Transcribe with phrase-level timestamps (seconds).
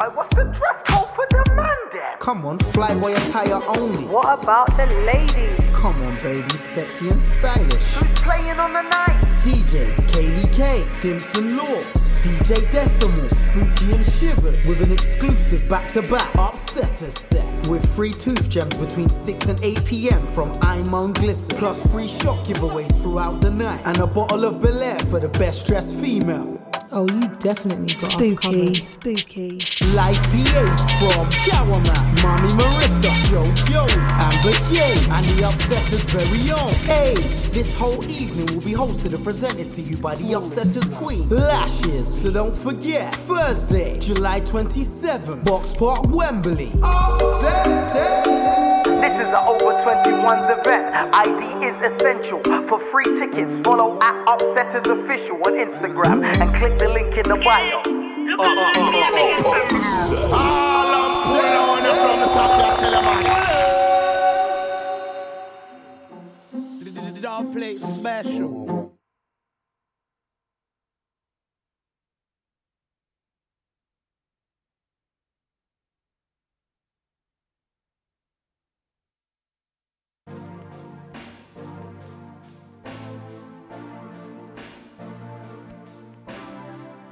[0.00, 2.18] I what's the dress code for the man then?
[2.20, 4.04] Come on, flyboy attire only.
[4.04, 5.74] What about the ladies?
[5.74, 7.94] Come on, baby, sexy and stylish.
[7.94, 9.20] Who's playing on the night?
[9.42, 11.80] DJs, KVK, Dimson Law,
[12.22, 18.76] DJ Decimal, Spooky and Shivered, with an exclusive back-to-back upsetter set, with free tooth gems
[18.76, 20.24] between 6 and 8 p.m.
[20.28, 25.02] from Imon Glisten, plus free shock giveaways throughout the night, and a bottle of Belaire
[25.10, 26.57] for the best dressed female.
[26.90, 28.76] Oh, you definitely got us Spooky, covered.
[28.76, 29.50] spooky.
[29.94, 33.92] Live PAs from Showerman, Mommy Marissa, Yo Joey,
[34.24, 34.78] Amber J,
[35.10, 37.52] and the Upsetters' very own Ace.
[37.52, 42.08] This whole evening will be hosted and presented to you by the Upsetters Queen, Lashes.
[42.22, 46.70] So don't forget, Thursday, July 27th, Boxpark, Wembley.
[46.80, 48.67] Upsetters!
[49.08, 50.84] This is an over 21s event.
[51.14, 52.42] ID is essential.
[52.68, 57.36] For free tickets, follow at Upsetters Official on Instagram and click the link in the
[57.36, 57.80] bio.
[58.38, 58.58] All
[60.92, 62.96] I'm full on it from the top, you tell
[67.00, 67.22] him.
[67.22, 68.77] Don't play special.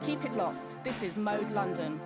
[0.06, 0.84] Keep it locked.
[0.84, 2.00] This is Mode London.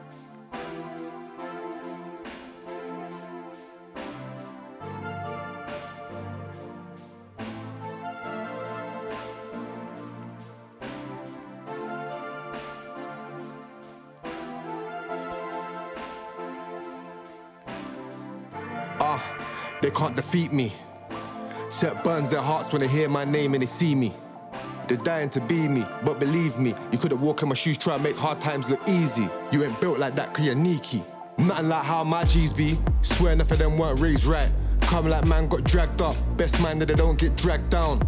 [18.98, 19.22] Ah,
[19.82, 20.72] they can't defeat me.
[21.68, 24.14] Set burns their hearts when they hear my name and they see me.
[24.90, 27.94] They're dying to be me, but believe me, you couldn't walk in my shoes, try
[27.94, 29.28] and make hard times look easy.
[29.52, 31.04] You ain't built like that, cause you're sneaky.
[31.38, 32.76] Nothing like how my G's be.
[33.00, 34.50] Swear enough of them weren't raised right.
[34.80, 36.16] Come like man got dragged up.
[36.36, 38.02] Best man that they don't get dragged down.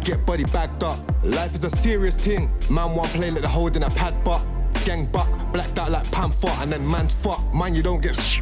[0.00, 0.98] Get body backed up.
[1.22, 2.50] Life is a serious thing.
[2.68, 4.44] Man want play like the holding a pad butt.
[4.84, 7.54] Gang buck, blacked out like panther, and then man fuck.
[7.54, 8.40] Man, you don't get sh-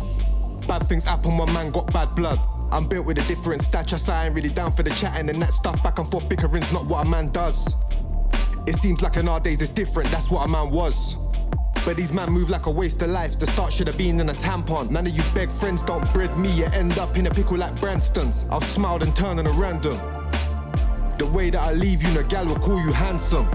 [0.67, 2.39] Bad things happen when man got bad blood.
[2.73, 5.41] I'm built with a different stature, so I ain't really down for the chatting and
[5.43, 5.83] that stuff.
[5.83, 7.75] Back and forth bickering's not what a man does.
[8.67, 11.17] It seems like in our days it's different, that's what a man was.
[11.85, 13.39] But these man move like a waste of life.
[13.39, 14.91] The start should have been in a tampon.
[14.91, 16.51] None of you beg friends don't bread me.
[16.53, 18.47] You end up in a pickle like Branston's.
[18.51, 19.99] I'll smile and turn on a random.
[21.19, 23.47] The way that I leave you, no gal will call you handsome.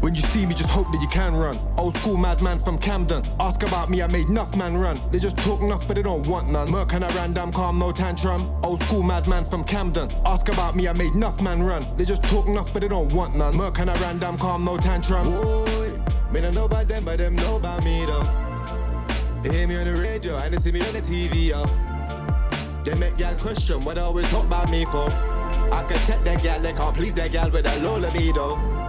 [0.00, 1.58] When you see me, just hope that you can run.
[1.76, 3.22] Old school madman from Camden.
[3.38, 4.98] Ask about me, I made enough man run.
[5.10, 6.70] They just talk enough, but they don't want none.
[6.70, 8.50] Merc and I ran damn calm, no tantrum.
[8.64, 10.10] Old school madman from Camden.
[10.24, 11.84] Ask about me, I made enough man run.
[11.98, 13.54] They just talk enough, but they don't want none.
[13.54, 15.26] Merc and I ran damn calm, no tantrum.
[15.26, 15.90] Boy,
[16.32, 18.24] me don't know about them, but them know about me though.
[19.42, 21.64] They hear me on the radio, and they see me on the TV, yo.
[22.84, 25.10] They make gal question what they always talk about me for.
[25.70, 28.79] I can take that gal, they can't please that gal with that low libido.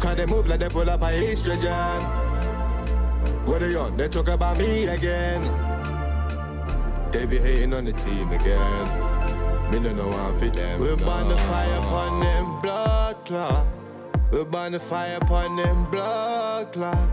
[0.00, 2.00] Cause they move like they full up of estrogen.
[3.46, 3.96] What they on?
[3.96, 5.42] They talk about me again.
[7.12, 9.70] They be hating on the team again.
[9.70, 10.80] Me no know how fit them.
[10.80, 13.66] We're burn the fire upon them blood clot.
[14.32, 17.08] We're burn the fire upon them blood clot.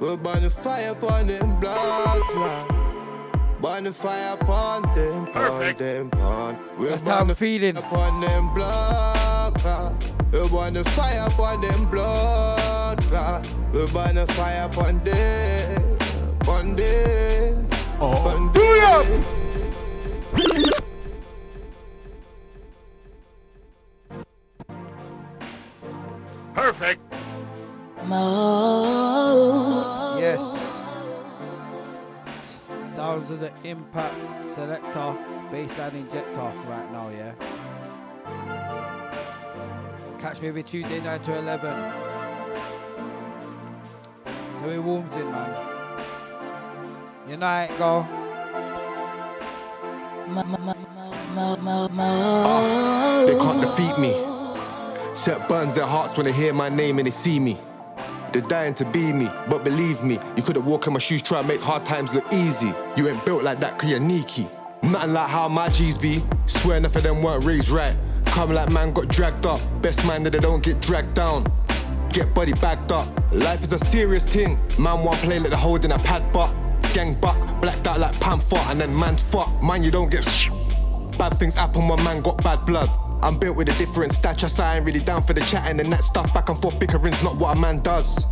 [0.00, 2.68] We're burn the fire upon them blood clot.
[3.62, 6.58] Burn the fire upon them, upon them, upon.
[6.78, 7.76] We're That's how I'm feeling.
[7.78, 10.13] upon them blood clot.
[10.34, 13.48] We burn the fire upon them blood clot.
[13.72, 15.96] We burn the fire upon them,
[16.40, 17.68] upon them,
[18.00, 18.14] oh.
[18.18, 19.24] upon them.
[26.52, 27.00] Perfect.
[30.18, 30.40] Yes.
[32.92, 34.16] Sounds of the impact
[34.56, 35.16] selector,
[35.52, 37.34] baseline injector right now, yeah.
[40.24, 41.92] Catch me every Tuesday 9 to 11.
[44.58, 45.54] So it warms in, man.
[47.28, 48.06] Unite, go.
[53.26, 54.14] They can't defeat me.
[55.14, 57.60] Set burns their hearts when they hear my name and they see me.
[58.32, 61.40] They're dying to be me, but believe me, you couldn't walk in my shoes, try
[61.40, 62.72] and make hard times look easy.
[62.96, 64.48] You ain't built like that, cause you're sneaky.
[64.82, 66.24] Nothing like how my G's be.
[66.46, 67.94] Swear enough of them weren't raised right.
[68.34, 69.60] Come like man got dragged up.
[69.80, 71.46] Best man that they don't get dragged down.
[72.10, 73.06] Get body backed up.
[73.32, 74.58] Life is a serious thing.
[74.76, 76.52] Man want play like the holding a pad butt.
[76.92, 79.62] Gang buck, blacked out like panther, and then man fuck.
[79.62, 80.24] Man, you don't get
[81.16, 82.88] Bad things happen when man got bad blood.
[83.22, 85.92] I'm built with a different stature, so I ain't really down for the chatting and
[85.92, 86.34] that stuff.
[86.34, 88.26] Back and forth bickering's not what a man does.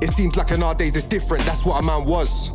[0.00, 2.52] It seems like in our days it's different, that's what a man was.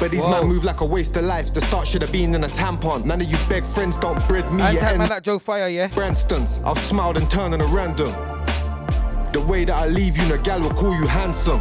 [0.00, 0.30] But these Whoa.
[0.30, 1.50] man move like a waste of lives.
[1.52, 3.04] The start should have been in a tampon.
[3.04, 4.62] None of you beg friends don't breed me.
[4.62, 5.88] And you that end man like Joe Fire, yeah?
[5.88, 6.60] Branstons.
[6.64, 8.12] I've smiled and turned on a random.
[9.32, 11.60] The way that I leave you, no gal will call you handsome.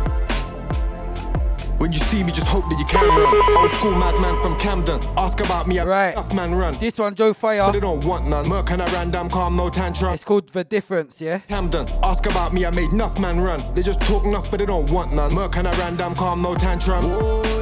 [1.80, 3.57] When you see me, just hope that you can run.
[3.57, 5.00] Old school madman from Camden.
[5.16, 6.12] Ask about me, I Right.
[6.13, 6.75] enough man run.
[6.80, 7.60] This one, Joe Fire.
[7.60, 7.74] But Fire.
[7.74, 8.48] they don't want none.
[8.50, 10.13] Merc and I ran damn calm, no tantrum.
[10.13, 11.39] It's called The Difference, yeah?
[11.48, 11.88] Camden.
[12.04, 13.62] Ask about me, I made enough man run.
[13.75, 15.34] They just talk enough, but they don't want none.
[15.36, 17.04] Merc and I ran damn calm, no tantrum.
[17.04, 17.56] Boy,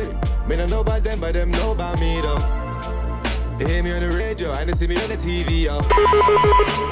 [0.47, 2.39] me don't know about them, but them know about me though.
[3.57, 5.79] They hear me on the radio and they see me on the TV, yo.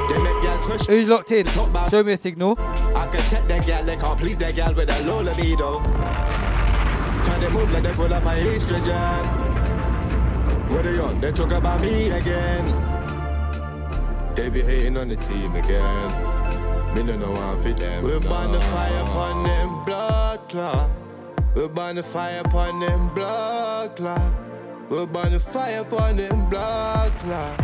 [0.09, 0.93] They make gal question.
[0.93, 1.45] Who's locked in?
[1.89, 2.55] Show me a signal.
[2.57, 5.79] I can take that gal, they can't please that gal with that low libido.
[7.25, 9.43] Can they move like they full up of estrogen?
[10.69, 11.19] What they on?
[11.19, 12.65] They talk about me again.
[14.35, 16.95] They be hating on the team again.
[16.95, 18.03] Me no know how fit them.
[18.03, 21.02] We're burn the fire upon them blood clot.
[21.55, 24.33] We're burn the fire upon them blood clot.
[24.89, 27.59] We're burn the fire upon them blood clot.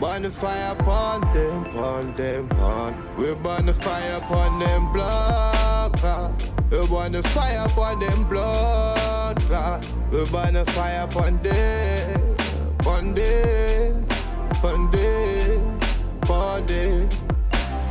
[0.00, 3.16] Burn the fire upon them, upon them, upon.
[3.16, 6.52] We burn the fire upon them blood clot.
[6.70, 9.84] We burn the fire upon them blood clot.
[10.12, 12.36] We burn the fire upon them,
[12.78, 14.06] upon them,
[14.50, 15.80] upon them,
[16.22, 17.10] upon them.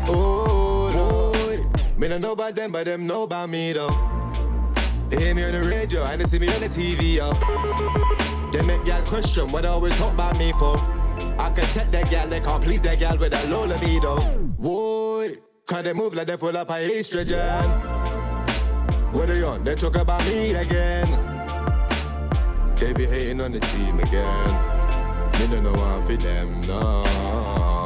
[0.08, 2.00] Oh, boy.
[2.00, 4.21] Me no know about them, but them know about me though.
[5.12, 7.34] They hear me on the radio and they see me on the TV, yo.
[8.52, 10.78] They make gal question what they always talk about me for.
[11.38, 14.38] I can take that gal, they can't please that gal with that low libido.
[14.58, 15.32] Boy,
[15.68, 17.62] cause they move like they full up of estrogen.
[19.14, 19.66] What are you on?
[19.66, 21.08] They talk about me again.
[22.78, 25.40] They be hating on the team again.
[25.40, 27.81] Me don't know how for them, no.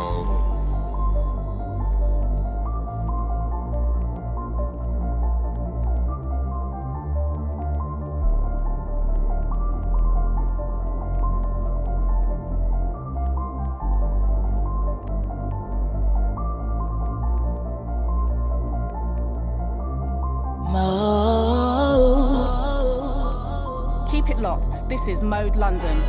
[24.56, 24.90] Locked.
[24.90, 26.02] This is Mode London.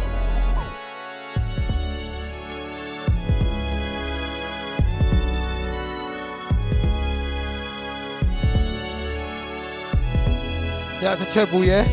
[11.01, 11.85] Shout out to Treble, yeah?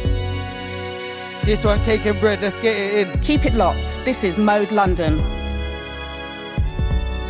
[1.43, 2.41] This one, Cake and Bread.
[2.41, 3.21] Let's get it in.
[3.21, 4.05] Keep it locked.
[4.05, 5.19] This is Mode London.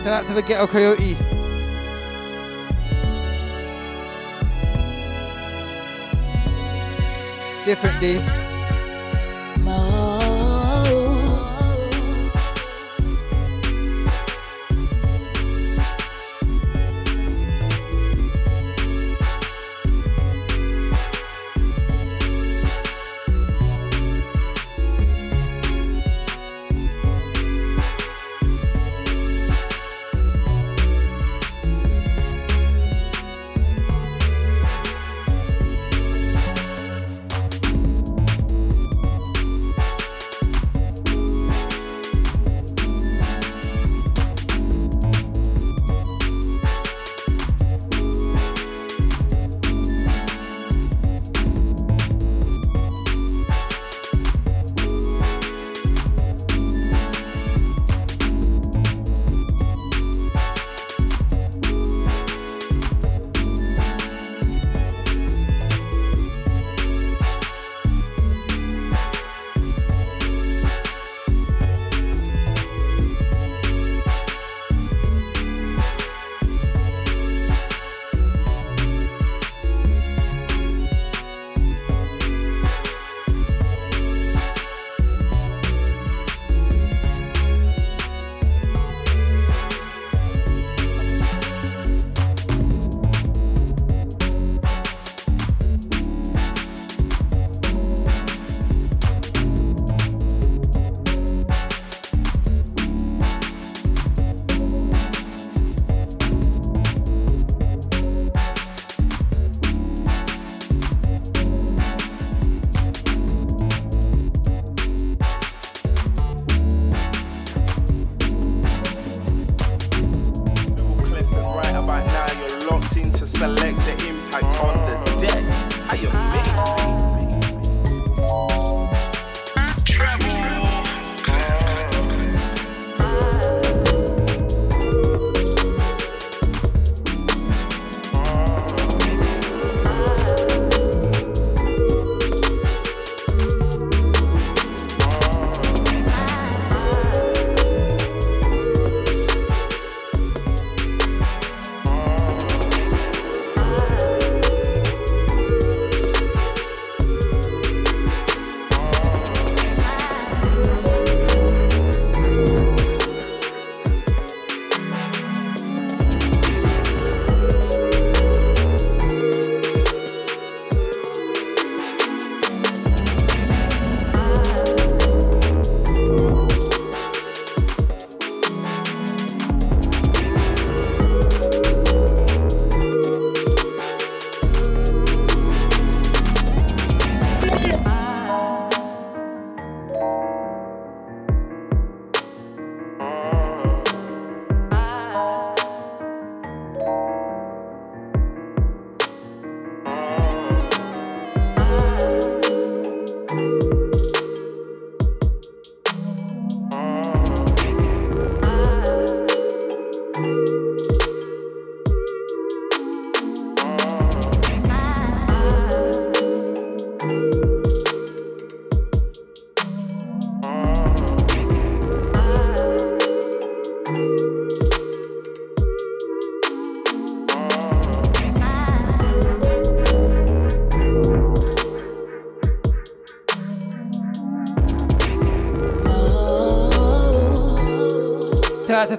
[0.03, 1.15] Shout out to the Ghetto Coyote.
[7.65, 8.17] Differently.
[8.17, 8.52] Shout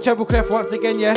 [0.04, 1.14] Treble Clef once again, yeah.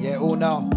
[0.00, 0.70] Yeah, all now.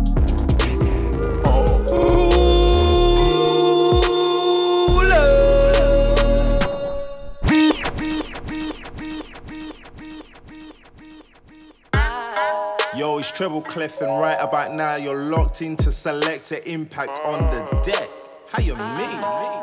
[12.97, 17.81] Yo, it's Treble Clef, and right about now, you're locked into Selecta Impact on the
[17.89, 18.09] deck.
[18.49, 19.60] How you mean?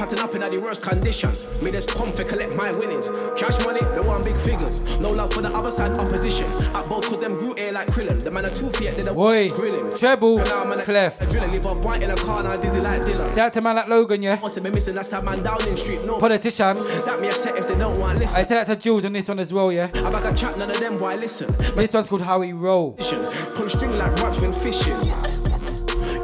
[0.00, 1.44] Patting up in the worst conditions.
[1.60, 3.10] Me just come for collect my winnings.
[3.36, 4.80] Cash money, they want big figures.
[4.98, 6.50] No love for the other side opposition.
[6.74, 8.18] At both cause them grew air like Krillin.
[8.18, 11.30] The man are too feet, they the treble, clef.
[11.30, 13.28] Drilling, leave a white in a car now dizzy like Dylan.
[13.28, 14.38] Shout out to man like Logan, yeah.
[14.40, 16.02] Must have been missing, that's that man down in street.
[16.06, 16.76] No politician.
[16.76, 18.40] That me a set if they don't want listen.
[18.40, 19.90] I said that to Jules on this one as well, yeah.
[19.96, 21.54] I'm like a chat, none of them boy listen.
[21.76, 22.92] This one's called How We Roll.
[22.92, 24.96] Pull string like rods when fishing.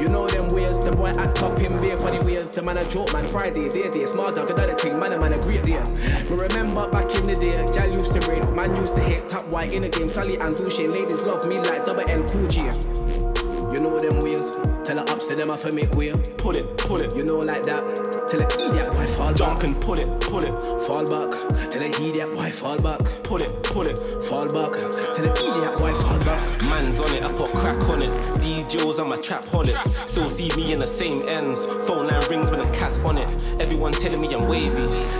[0.00, 2.45] You know them ways, the boy act up in beer for the ways.
[2.56, 4.06] The man a joke, man, Friday, day, day.
[4.06, 5.78] Smart dog, another thing, man, a man, a great day.
[5.78, 8.50] Me remember back in the day, gal used to rain.
[8.56, 10.08] Man used to hit top white in the game.
[10.08, 12.62] Sally and Douche, ladies love me like double N Cool G.
[12.62, 14.50] You know them ways,
[14.84, 16.12] tell her ups to them off a make way.
[16.38, 17.14] Pull it, pull it.
[17.14, 17.84] You know like that.
[18.26, 19.68] Tell the idiot boy fall Jump back.
[19.68, 20.86] and pull it, pull it.
[20.86, 21.35] Fall back.
[21.70, 23.00] Tell the idiot boy fall back.
[23.22, 23.98] Pull it, pull it.
[24.24, 24.72] Fall back.
[25.14, 26.62] Tell the idiot boy fall back.
[26.62, 28.10] Man's on it, I put crack on it.
[28.40, 29.76] DJs on my trap on it.
[30.06, 31.64] Still see me in the same ends.
[31.64, 33.30] Phone line rings when the cat's on it.
[33.60, 34.76] Everyone telling me I'm wavy.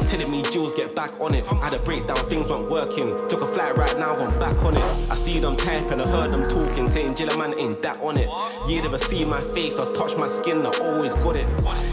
[0.07, 1.47] Telling me Jules get back on it.
[1.47, 3.29] Had a breakdown, things weren't working.
[3.29, 5.11] Took a flight right now, I'm back on it.
[5.11, 8.29] I see them typing, I heard them talking, saying Jilla man ain't that on it.
[8.69, 11.47] You never see my face or touch my skin, I always got it.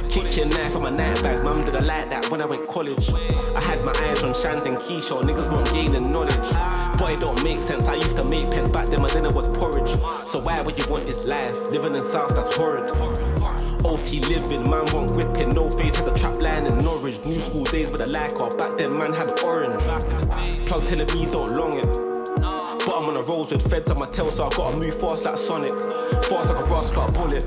[0.09, 3.11] Kitchen knife on my night bag, mum did I like that when I went college.
[3.55, 6.35] I had my eyes on Shant and Keisha, niggas weren't gaining knowledge.
[6.97, 9.47] But it don't make sense, I used to make pens back then, my dinner was
[9.47, 9.89] porridge.
[10.27, 11.55] So why would you want this life?
[11.69, 12.89] Living in South, that's horrid.
[13.85, 17.19] OT living, man want gripping, no face at the trap line in Norwich.
[17.25, 19.81] New school days with a like off, back then man had orange.
[20.67, 21.85] Plug telling me don't long it.
[22.85, 25.23] But I'm on the roads with feds on my tail, so I gotta move fast
[25.23, 25.71] like Sonic.
[26.25, 27.43] Fast like a brass cut bullet.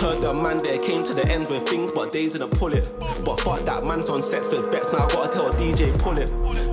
[0.00, 2.90] Heard the man there came to the end with things, but days didn't pull it.
[3.24, 6.28] But fuck that man's on sets with vets, now I gotta tell DJ pull it.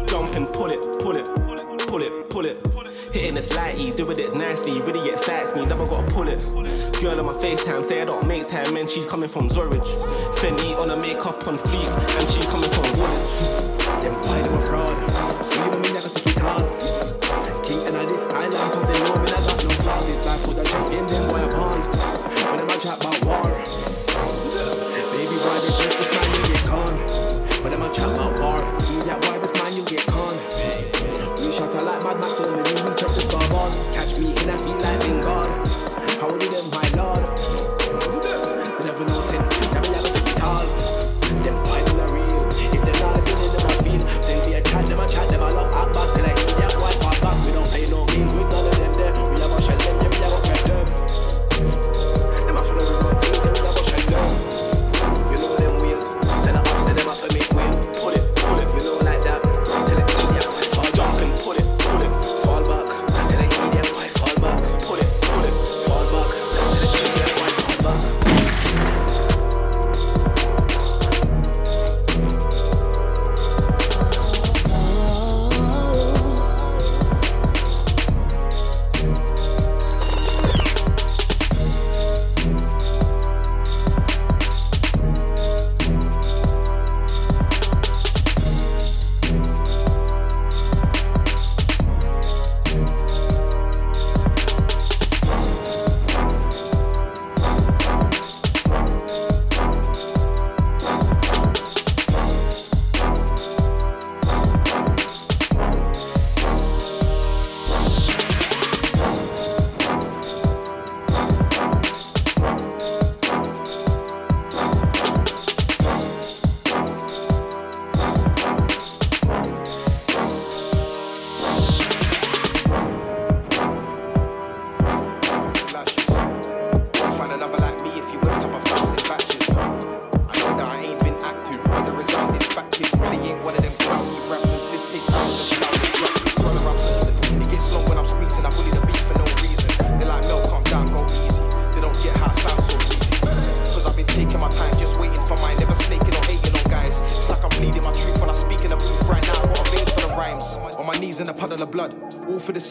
[0.08, 1.26] Jump and pull it, pull it.
[1.88, 2.68] pull it, pull it.
[3.14, 6.42] Hitting it slightly, doing it nicely, really excites me, never gotta pull it.
[7.02, 9.84] Girl on my FaceTime, say I don't make time, and she's coming from Zorridge.
[10.36, 13.82] Fendi on the makeup on fleek, and she's coming from Woolwich.
[14.04, 15.11] Them fight them a fraud.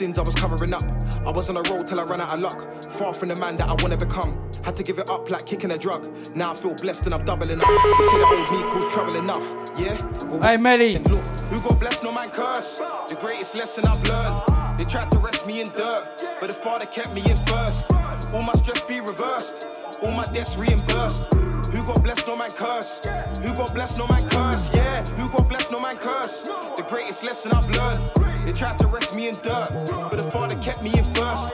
[0.00, 0.82] Sins I was covering up.
[1.26, 2.58] I was on a road till I ran out of luck.
[2.92, 4.32] Far from the man that I wanna become.
[4.62, 6.02] Had to give it up like kicking a drug.
[6.34, 7.66] Now I feel blessed and I'm doubling up.
[7.68, 9.46] They say that old me calls trouble enough.
[9.78, 10.00] Yeah?
[10.24, 10.96] Well, Hey, Melly.
[11.00, 12.78] Look, who got blessed, no man curse.
[13.10, 14.78] The greatest lesson I've learned.
[14.78, 16.04] They tried to rest me in dirt,
[16.40, 17.84] but the father kept me in first.
[18.32, 19.66] All my stress be reversed,
[20.02, 21.24] all my debts reimbursed.
[21.74, 23.00] Who got blessed, no man curse.
[23.44, 24.70] Who got blessed, no man curse.
[24.72, 26.40] Yeah, who got blessed, no man curse.
[26.78, 28.19] The greatest lesson I've learned.
[28.60, 31.48] Tried to rest me in dirt, but the father kept me in first.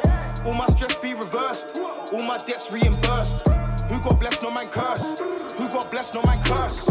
[0.45, 1.79] All my stress be reversed,
[2.12, 3.47] all my debts reimbursed.
[3.47, 5.16] Who got blessed, no man curse.
[5.57, 6.88] Who got blessed, no man curse.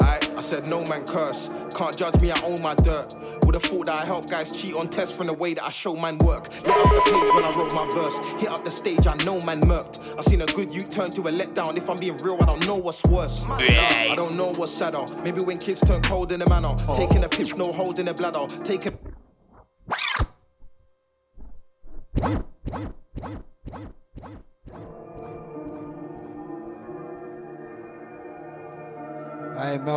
[0.00, 1.50] I, I said no man curse.
[1.72, 3.14] Can't judge me, I own my dirt.
[3.44, 5.70] Would have thought that I help guys cheat on tests from the way that I
[5.70, 6.52] show man work.
[6.66, 8.18] Lit up the page when I wrote my verse.
[8.40, 10.00] Hit up the stage, I know man murked.
[10.18, 11.76] I seen a good you turn to a letdown.
[11.76, 13.44] If I'm being real, I don't know what's worse.
[13.46, 15.04] Nah, I don't know what's sadder.
[15.22, 16.74] Maybe when kids turn cold in the manner.
[16.88, 16.96] Oh.
[16.96, 18.48] Taking a piss, no hold in the bladder.
[18.64, 18.98] Taking.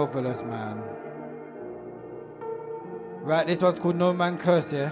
[0.07, 0.81] Melvillous, man.
[3.23, 4.89] Right, this one's called No Man Curse, yeah?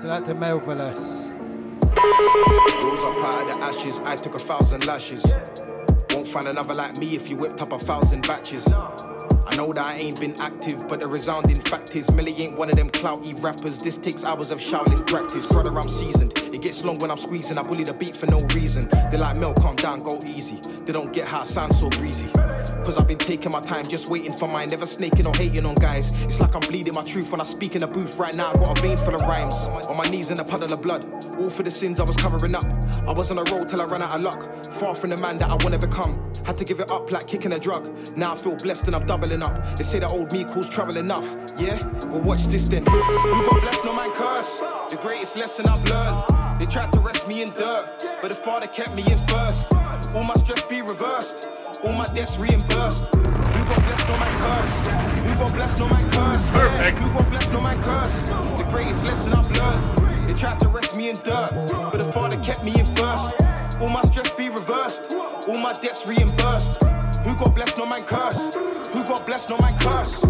[0.00, 1.26] So that to Melvillous.
[1.82, 5.26] Rose up out of the ashes, I took a thousand lashes.
[6.10, 8.64] Won't find another like me if you whipped up a thousand batches.
[9.50, 12.70] I know that I ain't been active, but the resounding fact is, Millie ain't one
[12.70, 13.80] of them clouty rappers.
[13.80, 15.50] This takes hours of shouting practice.
[15.50, 16.38] Brother, I'm seasoned.
[16.38, 17.58] It gets long when I'm squeezing.
[17.58, 18.88] I bully the beat for no reason.
[19.10, 20.60] They like Mel, calm down, go easy.
[20.84, 22.28] They don't get how I sound so breezy.
[22.84, 24.70] Cause I've been taking my time, just waiting for mine.
[24.70, 26.12] Never snaking or hating on guys.
[26.22, 28.52] It's like I'm bleeding my truth when I speak in the booth right now.
[28.52, 29.54] I got a vein full of rhymes.
[29.86, 31.04] On my knees in a puddle of blood.
[31.38, 32.64] All for the sins I was covering up.
[33.06, 34.64] I was on a road till I ran out of luck.
[34.74, 36.32] Far from the man that I wanna become.
[36.44, 38.16] Had to give it up like kicking a drug.
[38.16, 39.76] Now I feel blessed and I'm doubling up.
[39.76, 41.26] They say that old me calls trouble enough.
[41.56, 41.82] Yeah?
[42.06, 42.86] Well, watch this then.
[42.86, 44.60] Who got blessed, no man curse.
[44.90, 46.60] The greatest lesson I've learned.
[46.60, 47.86] They tried to rest me in dirt,
[48.20, 49.66] but the father kept me in first.
[50.14, 51.48] All my stress be reversed,
[51.82, 53.04] all my debts reimbursed.
[53.06, 55.26] Who got blessed, no man curse.
[55.26, 56.50] Who got blessed, no man curse.
[56.50, 58.22] Yeah, who got blessed, no man curse.
[58.58, 60.28] The greatest lesson I've learned.
[60.28, 63.30] They tried to rest me in dirt, but the father kept me in first.
[63.80, 65.12] All my stress be reversed,
[65.48, 66.79] all my debts reimbursed.
[67.40, 68.54] Who got blessed, no man curse.
[68.92, 70.22] Who got blessed, no man curse.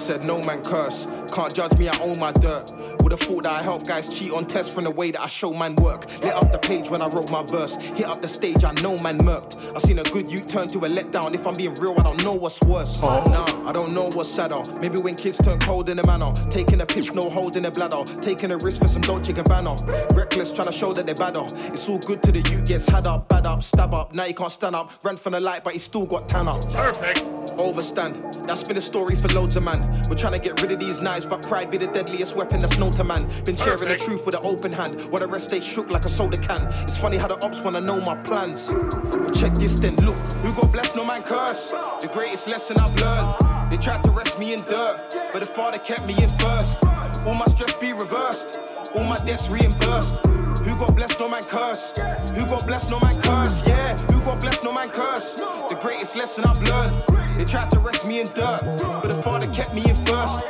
[0.00, 1.06] Said, no man curse.
[1.30, 2.72] Can't judge me, I own my dirt.
[3.00, 5.26] Would have thought that I help guys cheat on tests from the way that I
[5.26, 6.10] show man work.
[6.22, 7.76] Lit up the page when I wrote my verse.
[7.76, 9.56] Hit up the stage, I know man murked.
[9.76, 11.34] I seen a good you turn to a letdown.
[11.34, 13.00] If I'm being real, I don't know what's worse.
[13.02, 14.62] Nah, I don't know what's sadder.
[14.80, 16.32] Maybe when kids turn cold in the manner.
[16.50, 18.02] Taking a piss, no hold in the bladder.
[18.22, 20.16] Taking a risk for some Dolce Gabbana.
[20.16, 21.46] Reckless, trying to show that they're badder.
[21.72, 24.14] It's all good to the you gets had up, bad up, stab up.
[24.14, 24.92] Now he can't stand up.
[25.04, 26.66] Ran from the light, but he still got tan up.
[26.72, 27.24] Perfect.
[27.58, 28.48] Overstand.
[28.48, 29.89] That's been a story for loads of man.
[30.08, 32.76] We're trying to get rid of these knives, but pride be the deadliest weapon that's
[32.78, 33.28] known to man.
[33.44, 36.08] Been sharing the truth with an open hand, while the rest they shook like a
[36.08, 36.66] soda can.
[36.84, 38.70] It's funny how the ops wanna know my plans.
[38.70, 41.70] Well, check this then, look, who got blessed, no man curse.
[42.00, 43.70] The greatest lesson I've learned.
[43.70, 44.98] They tried to rest me in dirt,
[45.32, 46.78] but the father kept me in first.
[47.26, 48.58] All my stress be reversed,
[48.94, 50.16] all my debts reimbursed.
[50.64, 51.92] Who got blessed, no man curse.
[52.34, 53.62] Who got blessed, no man curse.
[53.66, 55.34] Yeah, who got blessed, no man curse.
[55.34, 57.19] The greatest lesson I've learned.
[57.40, 60.40] They tried to rest me in dirt, but the father kept me in first.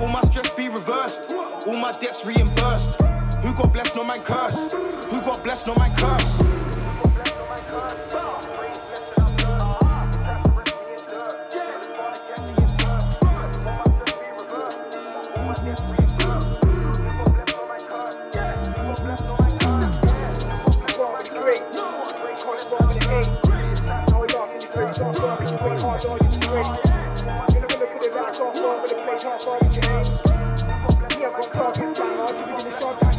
[0.00, 1.30] All my stress be reversed,
[1.64, 3.00] all my debts reimbursed.
[3.44, 4.72] Who got blessed, no man curse.
[4.72, 6.60] Who got blessed, no man curse.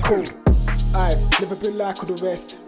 [0.04, 0.26] Cool.
[0.94, 2.60] I've never been like all the rest.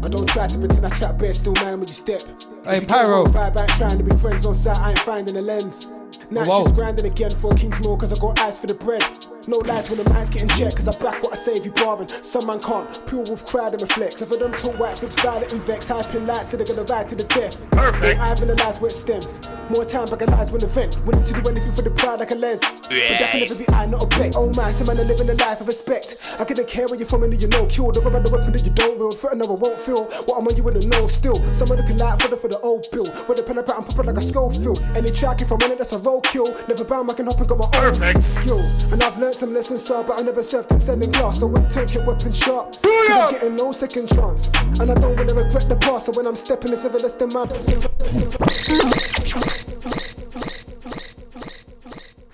[0.00, 2.22] I don't try to pretend I trap best, still mind when you step.
[2.64, 3.24] Hey, Pyro.
[3.24, 5.88] Vibe, I ain't trying to be friends on site, I ain't finding a lens.
[6.30, 6.62] Now Whoa.
[6.62, 9.02] she's grinding again for Kingsmore cause I got eyes for the bread.
[9.46, 11.72] No lies when the man's getting checked cause I back what I say if you
[11.72, 12.08] barring.
[12.08, 12.88] Some man can't.
[13.06, 14.22] Pure wolf crowd and reflex.
[14.22, 16.86] If I them talk white flips, violent and vex, high hyping lights so they're gonna
[16.88, 17.68] ride to the death.
[17.70, 18.20] Perfect.
[18.20, 19.48] I've analysed where it stems.
[19.70, 20.98] More time back alive when the vent.
[21.04, 22.60] Willing to do anything for the pride like a les.
[22.60, 24.36] But that can never be I, not a bet.
[24.36, 26.36] Oh man, some man are living a life of respect.
[26.38, 27.66] I couldn't care where you're from and who you know.
[27.66, 29.18] Kill the rubber, the weapon that you don't wield.
[29.18, 31.36] Threaten, no, I won't feel what I'm on, you in the know still.
[31.52, 33.06] Some of the can light for the for the old bill.
[33.28, 34.80] With the pen and pattern, pop it like a Schofield.
[34.94, 36.46] Any track, if I'm in it, that's a roll kill.
[36.68, 38.60] Never bound, I can hop and got my own skill.
[38.92, 41.40] And I've learned some lessons, sir, but I never served in sending glass.
[41.40, 42.72] So when take it weapon sharp.
[42.82, 44.48] Cause I'm getting no second chance.
[44.80, 46.06] And I don't wanna regret the past.
[46.06, 47.68] So when I'm stepping, it's never less than my best.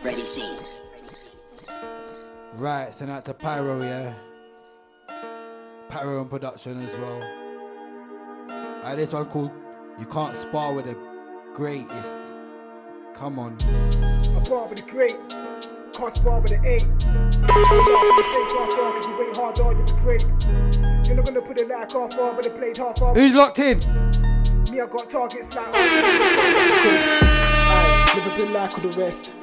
[0.03, 0.59] Ready, scene.
[2.55, 4.15] Right, send out to Pyro, yeah.
[5.89, 7.23] Pyro and production as well.
[8.81, 9.51] Alright, this one called
[9.99, 10.97] You Can't Spar with the
[11.55, 12.20] Greatest.
[13.21, 13.55] Come on.
[13.61, 15.11] I bar with the great,
[15.93, 16.81] spar with the eight.
[16.81, 20.25] Face off bar, cause you ain't hard on, you be great.
[21.07, 23.15] You're not gonna put it like half but the plate half bar.
[23.15, 23.77] Who's locked in?
[24.73, 25.69] Me, I got targets like.
[27.69, 29.35] I've never been like all the rest.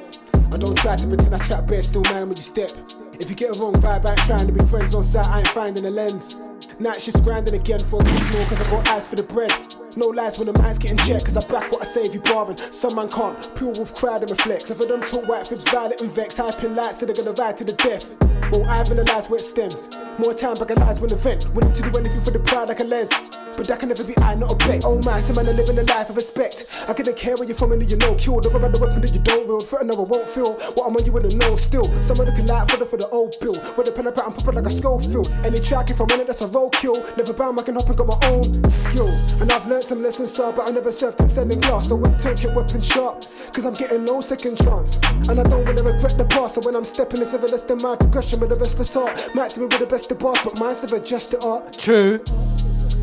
[0.52, 2.72] I don't try to pretend I trap best, still man when you step.
[3.20, 5.38] If you get a wrong vibe, I ain't trying to be friends on site, I
[5.42, 6.36] ain't finding a lens.
[6.80, 9.52] Night shifts grinding again for kids more, cause I got eyes for the bread.
[9.96, 12.22] No lies when the man's getting checked, cause I back what I say if you
[12.22, 12.58] barring.
[12.58, 14.70] Some man can't, pure wolf crowd and reflex.
[14.70, 17.58] If I them talk white fibs, violent and vex, hyping lights, so they're gonna ride
[17.58, 18.16] to the death.
[18.52, 19.98] Well, I've analysed where it stems.
[20.20, 21.50] More time back alive when the vent.
[21.54, 23.10] Willing to do anything for the pride like a les.
[23.58, 24.86] But that can never be I, not a bet.
[24.86, 26.86] Oh man, some man are living a life of respect.
[26.88, 28.14] I couldn't care where you're from and who you know.
[28.16, 29.48] Kill the rubber, the weapon that you don't.
[29.68, 31.84] Threaten, no, I won't feel what I'm on you in the know still.
[32.02, 33.58] Some of the light for the for the old bill.
[33.76, 35.28] With a pen up and pattern, pop it like a Schofield.
[35.44, 36.96] Any track if I'm in it, that's a roll kill.
[37.16, 39.10] Never bound, I can hop and got my own skill.
[39.42, 41.90] And I've learned some lessons, sir, but I never served in sending glass.
[41.90, 44.98] So when take it weapon sharp, cause I'm getting no second chance.
[45.30, 46.56] And I don't wanna regret the past.
[46.56, 49.36] So when I'm stepping, it's never less than my progression with the best of heart.
[49.36, 51.74] Might see me with the best of bars, but mine's never just the art.
[51.74, 52.20] True.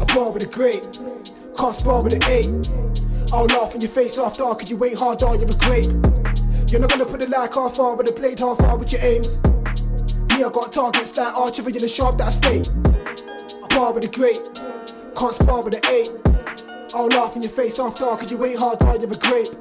[0.01, 0.99] I bar with a great,
[1.57, 2.49] can't spar with an eight.
[3.33, 5.91] I'll laugh in your face after oh, cause you ain't hard, all you're a grape.
[6.71, 9.01] You're not gonna put the like half far with a blade half far with your
[9.03, 9.41] aims.
[10.35, 12.63] Me, I got targets like archery in the sharp that I stay.
[13.63, 14.43] I bar with the great,
[15.15, 16.11] can't spar with an eight.
[16.93, 19.55] I'll laugh in your face after cause you ain't hard, dog, you're a grape.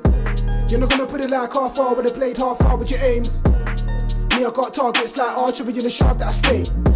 [0.71, 3.01] You're not gonna put it like half far with the blade half far with your
[3.01, 3.43] aims.
[4.33, 6.92] Me, I got targets like archery in the shaft that I stay.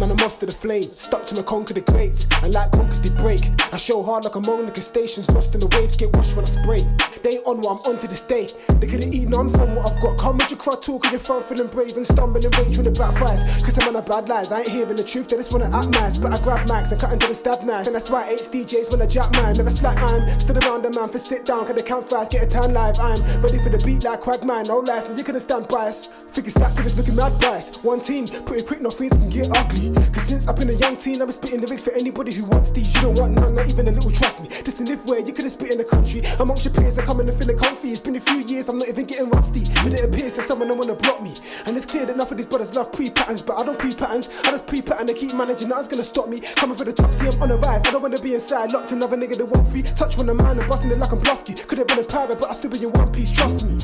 [0.00, 3.02] Man, I'm off to the flame, stuck to my conquer the greats, and like conquers
[3.02, 3.44] they break.
[3.70, 6.46] I show hard like I'm on the stations, lost in the waves, get washed when
[6.46, 6.80] I spray.
[7.20, 8.48] They on what I'm on to this day.
[8.80, 10.16] They couldn't eat none from what I've got.
[10.16, 12.96] Come with your crowd talk, cause you're front feeling brave and stumbling rage when it
[12.96, 13.44] backfires.
[13.60, 15.92] Cause I'm on a bad lies, I ain't hearing the truth, they just wanna act
[15.92, 16.16] nice.
[16.16, 17.88] But I grab mics and cut into the stab knives.
[17.88, 20.96] And that's why I DJs when I jack mine, never slack I'm stood around the
[20.96, 22.96] man for sit down, cause the campfires get a tan live.
[23.04, 26.08] I'm ready for the beat like Quagmire, no lies, now you couldn't stand by us.
[26.08, 27.76] Figure stack to this looking mad price.
[27.84, 29.89] One team, pretty quick, no things can get ugly.
[30.12, 32.70] Cause since I've been a young teen, I've been spitting lyrics for anybody who wants
[32.70, 32.94] these.
[32.94, 34.48] You don't want none, not even a little trust me.
[34.48, 36.22] This and live where you could have spit in the country.
[36.38, 37.88] Amongst your peers, I come in and feeling comfy.
[37.88, 39.64] It's been a few years, I'm not even getting rusty.
[39.82, 41.32] But it appears that someone don't wanna block me.
[41.66, 43.94] And it's clear that enough of these brothers love pre patterns, but I don't pre
[43.94, 44.28] patterns.
[44.44, 45.68] I just pre pattern and keep managing.
[45.68, 46.40] Nothing's gonna stop me.
[46.40, 47.86] Coming for the top, see I'm on the rise.
[47.86, 49.86] I don't wanna be inside, locked another nigga that won't feed.
[49.86, 51.20] Touch one of mine and busting it like I'm.
[51.20, 53.78] Could have been a pirate, but I still be in one piece, trust me.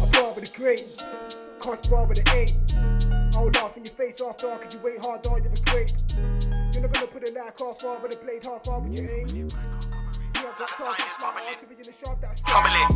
[0.00, 1.02] I'm part of the great,
[1.58, 2.54] can't with the eight.
[3.34, 5.90] I'll laugh in your face after, cause you wait hard on, the great.
[6.74, 9.10] You're not gonna put it like half far, but the blade half far with your
[9.10, 9.26] aim.
[9.26, 12.88] Yeah, I've got smile, I'll in the sharp that's it.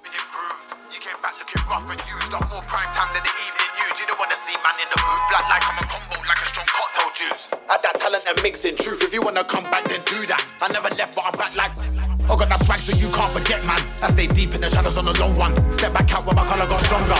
[0.00, 0.68] Been improved.
[0.92, 2.32] You came back looking rough and used.
[2.32, 3.96] Done more prime time than the evening news.
[4.00, 5.24] You don't wanna see man in the booth.
[5.28, 7.52] Black like I'm a combo, like a strong cocktail juice.
[7.68, 9.04] Add that talent and mix in truth.
[9.04, 10.40] If you wanna come back, then do that.
[10.64, 11.97] I never left, but I'm back like.
[12.30, 13.80] I got that swag so you can't forget, man.
[14.02, 15.56] I stay deep in the shadows on the long one.
[15.72, 17.16] Step back out when my color got stronger.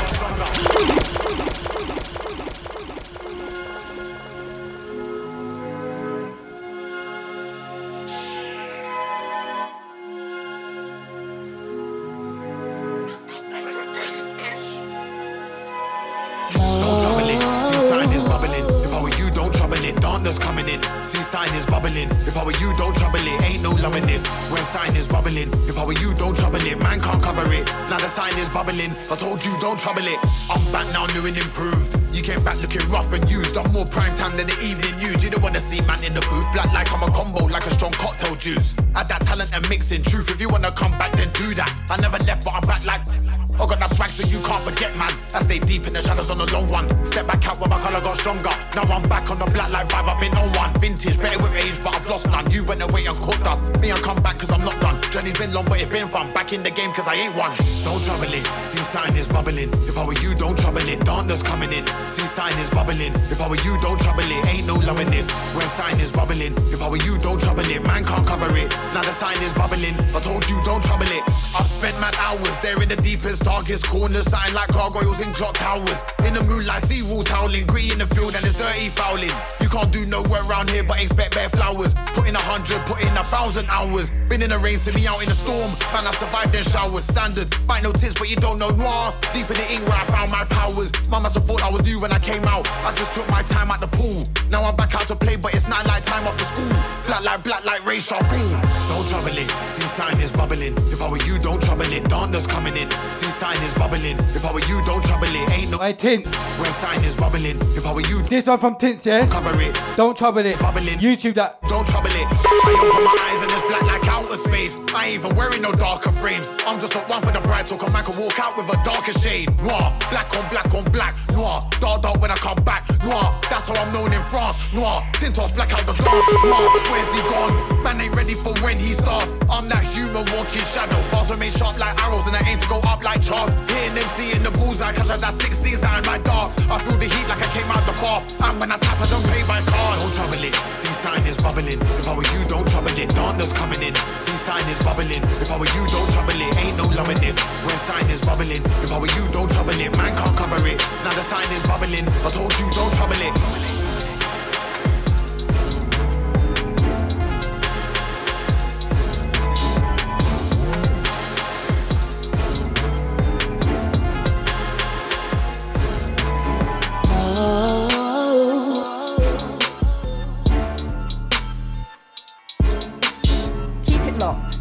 [21.28, 22.08] Sign is bubbling.
[22.24, 23.42] If I were you, don't trouble it.
[23.44, 24.24] Ain't no loving this.
[24.48, 25.52] When sign is bubbling.
[25.68, 26.82] If I were you, don't trouble it.
[26.82, 27.66] Man can't cover it.
[27.92, 28.92] Now the sign is bubbling.
[29.12, 30.18] I told you, don't trouble it.
[30.48, 32.00] I'm back now, new and improved.
[32.16, 33.56] You came back looking rough and used.
[33.58, 35.22] I'm more prime time than the evening news.
[35.22, 36.48] You don't wanna see man in the booth.
[36.54, 38.74] Black like I'm a combo, like a strong cocktail juice.
[38.96, 40.02] Add that talent and mixing.
[40.02, 40.30] truth.
[40.30, 41.70] If you wanna come back, then do that.
[41.90, 43.17] I never left, but I'm back like.
[43.58, 45.10] I got that swag so you can't forget, man.
[45.34, 46.86] I stay deep in the shadows on the long one.
[47.04, 48.54] Step back out when my color got stronger.
[48.78, 50.72] Now I'm back on the black light vibe, I've been on one.
[50.78, 52.48] Vintage, better with age, but I've lost none.
[52.50, 53.58] You went away and caught us.
[53.80, 54.94] Me, I come back cause I'm not done.
[55.10, 56.32] Journey's been long, but it's been fun.
[56.32, 57.50] Back in the game cause I ain't one.
[57.82, 58.46] Don't trouble it.
[58.62, 59.74] See sign is bubbling.
[59.90, 61.00] If I were you, don't trouble it.
[61.02, 61.84] Darkness coming in.
[62.06, 63.12] See sign is bubbling.
[63.26, 64.46] If I were you, don't trouble it.
[64.46, 65.26] Ain't no loving this.
[65.58, 66.54] When sign is bubbling.
[66.70, 67.82] If I were you, don't trouble it.
[67.86, 68.70] Man can't cover it.
[68.94, 69.98] Now the sign is bubbling.
[70.14, 71.22] I told you, don't trouble it.
[71.58, 74.26] I've spent mad hours there in the deepest, darkest corners.
[74.28, 76.00] Sign like gargoyles in clock towers.
[76.26, 77.66] In the moonlight, sea wolves howling.
[77.66, 79.32] Green in the field and it's dirty fouling.
[79.62, 81.94] You can't do no work around here but expect bare flowers.
[82.12, 84.10] Put in a hundred, put in a thousand hours.
[84.28, 85.70] Been in the rain, see me out in the storm.
[85.92, 87.04] Man, I survived in showers.
[87.04, 89.12] Standard, might know tits, but you don't know noir.
[89.32, 90.92] Deep in the ink where I found my powers.
[91.08, 92.68] Mama must thought I was new when I came out.
[92.84, 94.22] I just took my time at the pool.
[94.50, 96.68] Now I'm back out to play, but it's not like time the school.
[97.06, 98.52] Black like black like Ray Shaw cool.
[98.92, 99.48] Don't trouble it.
[99.72, 100.76] See sign is bubbling.
[100.92, 102.04] If I were you, don't trouble it.
[102.04, 102.90] Darkness coming in.
[103.12, 104.18] See sign is bubbling.
[104.34, 105.50] If I were you, don't trouble it.
[105.52, 105.78] Ain't no.
[105.78, 106.34] Hey, Tints.
[106.58, 107.56] When sign is bubbling.
[107.78, 109.26] If I were you, This one from Tints, yeah?
[109.28, 109.72] cover it.
[109.96, 110.58] Don't trouble it.
[110.58, 110.98] Bubbling.
[110.98, 111.62] YouTube that.
[111.62, 112.26] Don't trouble it.
[112.26, 114.74] I open my eyes and it's black like outer space.
[114.94, 116.46] I ain't even wearing no darker frames.
[116.66, 118.78] I'm just not one for the bride, so come back can walk out with a
[118.82, 119.48] darker shade.
[119.62, 121.14] Noir, black on black on black.
[121.32, 122.82] Noir, dark dark when I come back.
[123.04, 124.56] Noir, that's how I'm known in France.
[124.72, 126.24] Noir, Tintos black out the glass.
[126.42, 127.82] Noir, where's he gone?
[127.82, 129.30] Man ain't ready for when he starts.
[129.48, 130.96] I'm that human walking shadow.
[131.12, 133.52] Bars remain sharp like arrows and I aim to go up like Charles.
[133.68, 136.56] Hitting them, seeing the bullseye, catch out that 16 sign my darts.
[136.72, 138.24] I feel the heat like I came out the bath.
[138.40, 140.00] And when I tap, I don't pay by card.
[140.00, 140.54] Don't trouble it.
[140.80, 141.80] See sign is bubbling.
[142.00, 143.08] If I were you, don't trouble it.
[143.12, 143.94] Darkness coming in.
[144.24, 145.22] See sign is bubbling.
[145.44, 146.52] If I were you, don't trouble it.
[146.56, 147.36] Ain't no loving this.
[147.64, 148.64] When sign is bubbling.
[148.80, 149.92] If I were you, don't trouble it.
[149.96, 150.78] Man can't cover it.
[151.04, 152.06] Now the sign is bubbling.
[152.24, 153.77] I told you, don't trouble it.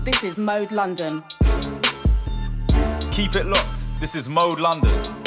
[0.07, 1.21] This is Mode London.
[3.11, 3.89] Keep it locked.
[3.99, 5.26] This is Mode London.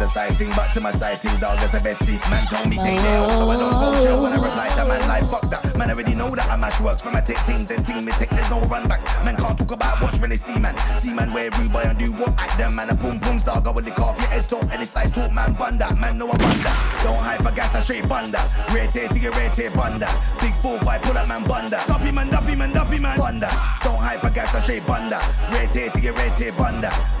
[0.00, 2.20] Is a thing, but to my side dog, that's the best thing.
[2.30, 5.02] Man told me take their so I don't go jail when I reply to man
[5.08, 5.76] like fuck that.
[5.76, 8.30] Man already know that I mash works from my take things and thing me take
[8.30, 9.04] there's no run backs.
[9.24, 10.76] Man can't talk about watch when they see man.
[10.98, 13.60] See man wear rude boy and do what act them man a boom boom star
[13.60, 15.96] go with the off your head top and it's like talk man bun that.
[15.98, 17.00] Man know I bun that.
[17.02, 18.46] Don't hype a gas and straight bun that.
[18.72, 20.14] Rate to your rate bun that.
[20.40, 21.86] Big four five pull up man bun that.
[21.88, 23.18] Duppy man, duppy man, duppy man.
[23.18, 23.38] Bun.
[23.38, 25.24] Don't hype a gas and straight bun that.
[25.52, 27.17] Rate to your rate bun that.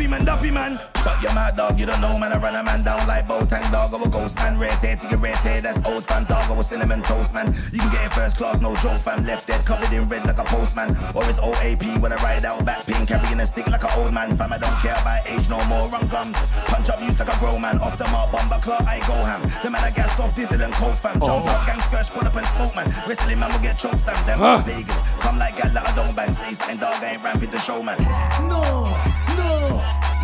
[0.00, 1.04] Duppy man, duppy man, duppy man.
[1.04, 2.32] Shut your mouth dog, you don't know man.
[2.32, 3.92] I run a man down like Boateng dog.
[3.92, 4.56] I will ghost man.
[4.56, 6.50] Rate to your rate that's old fan dog.
[6.50, 7.52] I was cinnamon toast man.
[7.72, 9.24] You can get it first class, no joke fam.
[9.24, 10.96] Left dead covered in red like a postman.
[11.12, 14.12] Or it's OAP when I ride out back pin carrying a stick like an old
[14.14, 14.36] man.
[14.38, 15.88] Fam, I don't care about age no more.
[15.90, 16.36] Run gums.
[16.64, 17.76] Punch up used like a grown man.
[17.80, 19.42] Off the mark, bomber clock, I go ham.
[19.62, 21.20] The man I gassed off diesel and coke fam.
[21.20, 22.88] Jump out, gang skirts, pull up and smoke man.
[23.06, 24.16] Wrestling man will get choked Sam.
[24.24, 24.64] Them Ah.
[24.64, 24.96] Vegas.
[25.20, 26.32] Come like gal that I don't bang.
[26.32, 28.00] Stay saying dog, I ain't ramping the show man.
[28.48, 29.09] No, no.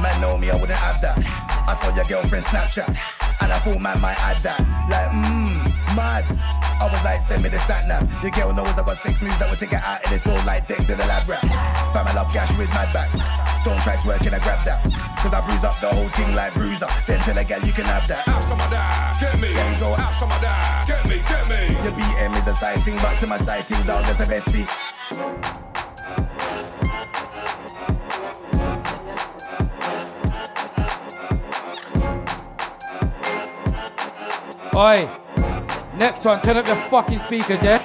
[0.06, 1.18] Man know me, I wouldn't have that.
[1.66, 2.86] I saw your girlfriend Snapchat,
[3.42, 4.62] and I thought man might add that.
[4.86, 5.66] Like, mmm,
[5.98, 6.22] mad.
[6.78, 8.06] I was like, send me the sat nav.
[8.22, 10.46] Your girl knows I got six moves that will take her out of this world
[10.46, 11.42] like deck to the lab rap.
[11.90, 13.10] Fam, I love gash with my back.
[13.66, 14.78] Don't try to work and I grab that.
[15.18, 16.86] Cause I bruise up the whole thing like bruiser.
[17.10, 18.30] Then tell a gal you can have that.
[18.30, 19.18] Have some of that.
[19.18, 19.50] Get me.
[19.58, 19.90] There you go.
[19.98, 20.86] Have some of that.
[20.86, 21.74] Get me, get me.
[21.82, 24.85] Your BM is a side thing, but to my side thing, dog, that's the bestie.
[34.76, 35.08] Oi.
[35.96, 37.75] Next one, turn up your fucking speakers, yeah?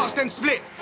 [0.00, 0.79] Box then split.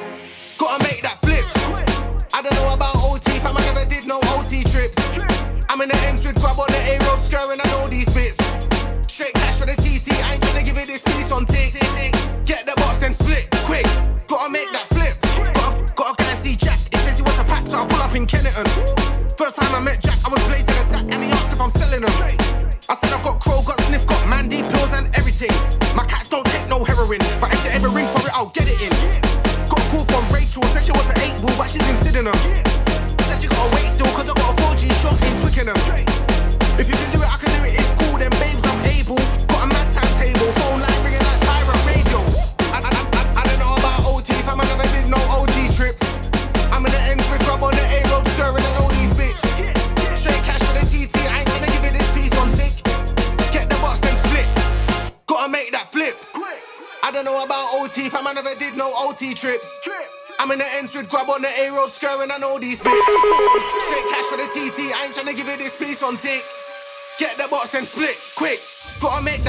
[61.91, 63.07] Scurrying and all these bits.
[63.87, 66.45] Straight cash for the TT, I ain't tryna give it this piece on tick.
[67.19, 68.61] Get the box, then split, quick.
[69.01, 69.43] Gotta make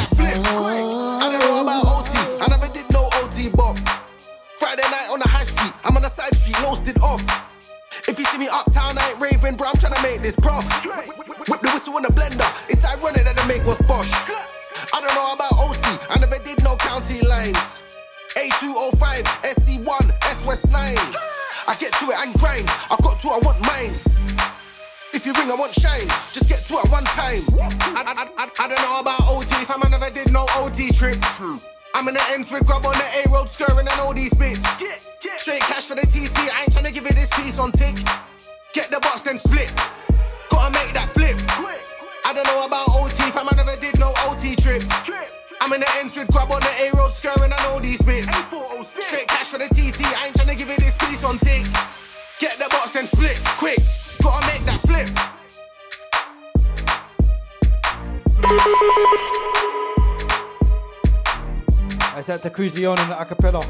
[62.60, 63.64] Cruz Leon in the acapella.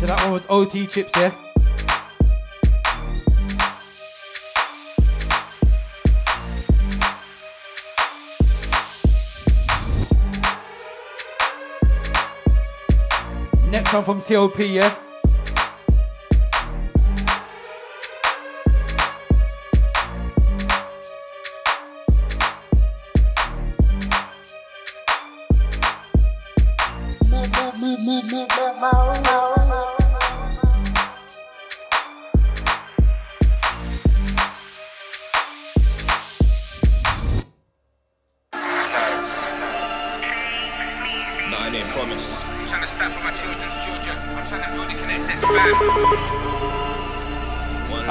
[0.00, 1.32] So that one was OT chips, yeah?
[13.70, 15.09] Next one from TOP, yeah?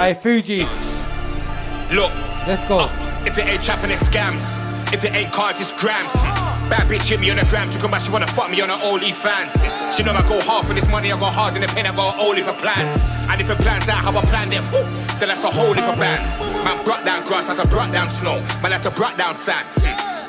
[0.10, 0.66] Hey, Fuji.
[1.94, 2.10] Look.
[2.50, 2.80] Let's go.
[2.80, 4.42] Uh, if it ain't trapping, it's scams.
[4.92, 6.14] If it ain't cards, it's grams.
[6.66, 8.76] Bad bitch hit me on the gram, took back, she wanna fuck me on her
[8.78, 9.54] OnlyFans.
[9.96, 11.96] She know I go hard for this money, I go hard in the pain, I
[11.96, 13.00] got a whole heap of plans.
[13.30, 14.82] And if it plans out how I planned it, whoo,
[15.20, 16.40] then that's a whole heap of bands.
[16.66, 19.68] Man brought down grass like a brought down snow, man like a brought down sand.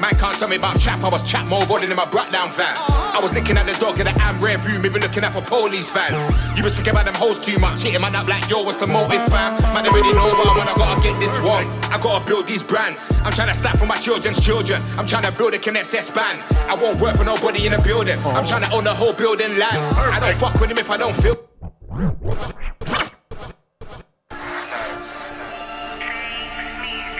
[0.00, 2.50] Man can't tell me about chap, I was chap more rolling in my brought down
[2.52, 2.74] van.
[2.74, 5.42] I was looking at the dog in the am rear view, maybe looking out for
[5.42, 6.16] police fans.
[6.56, 8.86] You was thinking about them hoes too much, hitting man up like yo, what's the
[8.86, 9.60] motive fam?
[9.74, 11.66] Man, I really know what I want, I gotta get this one.
[11.92, 13.06] I gotta build these brands.
[13.24, 14.82] I'm trying to stack for my children's children.
[14.96, 16.42] I'm trying to build a Connect S band.
[16.66, 18.18] I won't work for nobody in the building.
[18.24, 19.76] I'm trying to own the whole building land.
[19.76, 21.36] I don't fuck with him if I don't feel.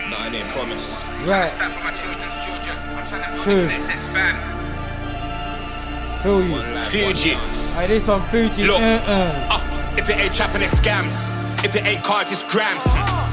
[0.09, 0.99] No, I didn't promise.
[1.27, 2.40] Right.
[3.11, 3.65] True.
[3.65, 4.37] a connected band.
[6.23, 6.61] Feel you.
[7.13, 7.31] Fuji.
[7.75, 8.63] Hey, this one, Fuji.
[8.63, 8.79] Look.
[8.79, 9.47] Uh-uh.
[9.51, 11.27] Uh, if it ain't trapping, it's scams.
[11.65, 12.85] If it ain't cards, it's grams.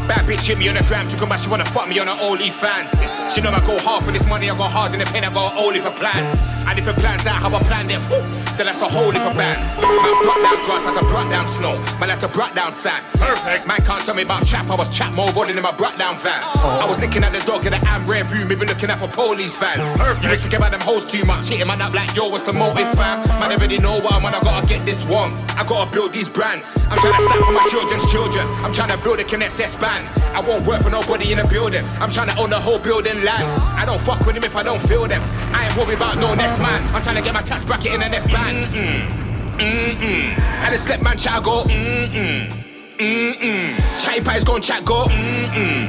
[0.09, 2.14] Bad bitch hit me on the gram, took back, she wanna fuck me on her
[2.14, 2.96] OnlyFans.
[3.28, 5.32] She know I go hard for this money, I go hard in the pen, I
[5.32, 6.34] got a whole heap of plans.
[6.66, 8.20] And if it plans out how I planned it, whoo,
[8.56, 9.76] then that's a whole heap of bands.
[9.76, 13.04] Man brought down grass like a brought down snow, man like a brought down sand.
[13.20, 13.66] Perfect.
[13.66, 16.16] Man can't tell me about chap, I was chap more rolling in my brought down
[16.18, 16.42] van.
[16.42, 19.09] I was looking at the dog in the am rear view, maybe looking out for
[19.09, 19.84] police fans.
[20.24, 22.52] You was thinking about them hoes too much, hitting man up like yo, what's the
[22.54, 23.28] motive fam?
[23.40, 25.32] Man, I already know what I'm on, I gotta get this one.
[25.56, 26.74] I gotta build these brands.
[26.88, 28.46] I'm trying to stack for my children's children.
[28.64, 30.36] I'm trying to build a Connect S band.
[30.36, 31.84] I won't work for nobody in the building.
[32.01, 33.44] I'm trying to own the whole building land.
[33.76, 35.22] I don't fuck with them if I don't feel them.
[35.55, 36.82] I ain't worried about no next man.
[36.94, 38.72] I'm trying to get my tax bracket in the next band.
[38.72, 39.59] Mm-mm.
[39.59, 40.38] Mm-mm.
[40.38, 41.64] And the slip man chat go.
[41.64, 42.64] Mm-mm.
[42.99, 44.05] Mm-mm.
[44.05, 45.05] Chatty pies go and chat go.
[45.05, 45.88] Mm-mm.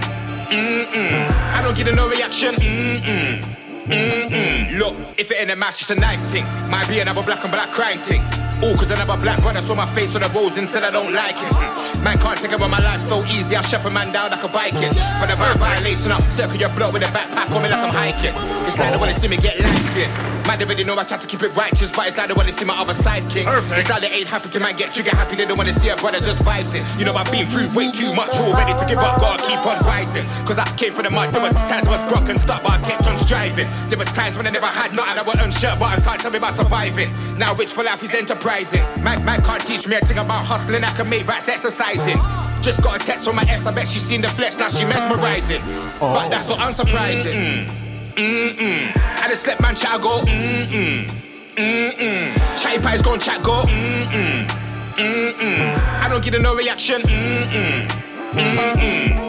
[0.50, 1.32] Mm-mm.
[1.54, 2.56] I don't get no reaction.
[2.56, 3.59] Mm-mm.
[3.90, 4.78] Mm-mm.
[4.78, 6.46] Look, if it ain't a match, it's a knife thing.
[6.70, 8.22] Might be another black and black crime thing.
[8.62, 11.14] All cause another black brother saw my face on the roads and said I don't
[11.14, 12.04] like it.
[12.04, 14.50] Man can't take over my life so easy, I shut a man down like a
[14.50, 14.94] Viking.
[15.16, 17.94] For the right violation, I'll circle your block with a backpack on me like I'm
[17.94, 18.34] hiking.
[18.68, 20.12] It's like they wanna see me get life in.
[20.46, 22.52] Man, they already know I try to keep it righteous, but it's like they wanna
[22.52, 23.48] see my other side king.
[23.80, 25.96] It's like they ain't happy to man get trigger happy, they don't wanna see a
[25.96, 26.84] brother just vibes it.
[27.00, 29.80] You know I've been through way too much already to give up, gotta keep on
[29.88, 30.26] rising.
[30.46, 32.74] Cause I came from the mud, there was times I was broke and stuff, but
[32.74, 33.68] I kept on striving.
[33.88, 36.32] There was times when I never had nothing, I was unsure, but I can't tell
[36.32, 37.12] me about surviving.
[37.38, 38.82] Now rich for life is enterprising.
[39.04, 42.20] Man, man can't teach me a thing about hustling, I can make rats exercising.
[42.62, 44.86] Just got a text from my ex, I bet she seen the flesh, now she
[44.86, 45.62] mesmerizing.
[46.00, 47.68] But that's not unsurprising.
[48.16, 48.92] Mm-mm.
[48.96, 51.08] I just let man chat go, mm-mm.
[51.56, 52.62] Mm-mm.
[52.62, 54.46] Chatty pies gon' chat go, mm-mm.
[54.96, 55.80] Mm-mm.
[56.02, 57.88] I don't get no reaction, mm-mm.
[57.88, 58.74] Mm-mm.
[58.74, 59.29] Mm-mm.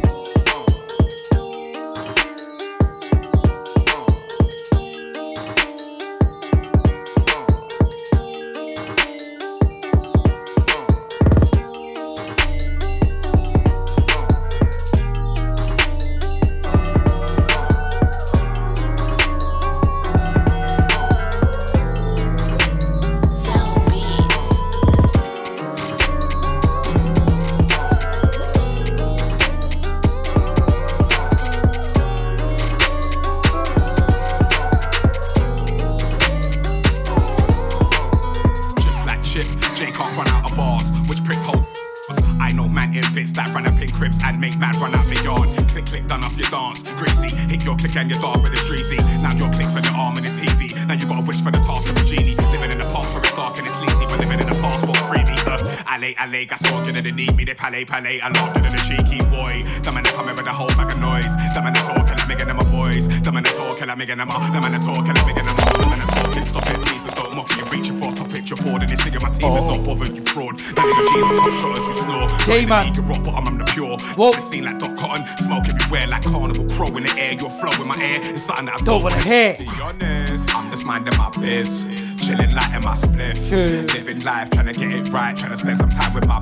[57.71, 59.63] palais, palais, I laughed at the cheeky boy.
[59.83, 61.31] The man that coming with a whole bag of noise.
[61.55, 63.07] The man that talking, I'm making them my boys.
[63.07, 64.43] The man that talking, I'm making them up.
[64.51, 65.71] The man that talking, I'm making them up.
[65.71, 67.57] The man that talking, stop it, please, just don't mock it.
[67.57, 69.85] You're reaching for a topic, you're bored, and you're singing my team is not oh.
[69.87, 70.59] bothered, you fraud.
[70.75, 72.27] Now nigga G's on top shot as you snore.
[72.43, 72.95] J-Man.
[72.95, 73.95] You rock bottom, I'm the pure.
[74.19, 74.35] Whoa.
[74.35, 77.33] It seem like Doc Cotton, smoke everywhere like carnival crow in the air.
[77.39, 79.55] Your flow in my air, it's something that I don't, wanna hear.
[79.55, 81.87] Be honest, I'm just minding my biz.
[82.19, 83.39] Chilling light in my split.
[83.95, 86.41] Living life, trying to get it right, trying to spend some time with my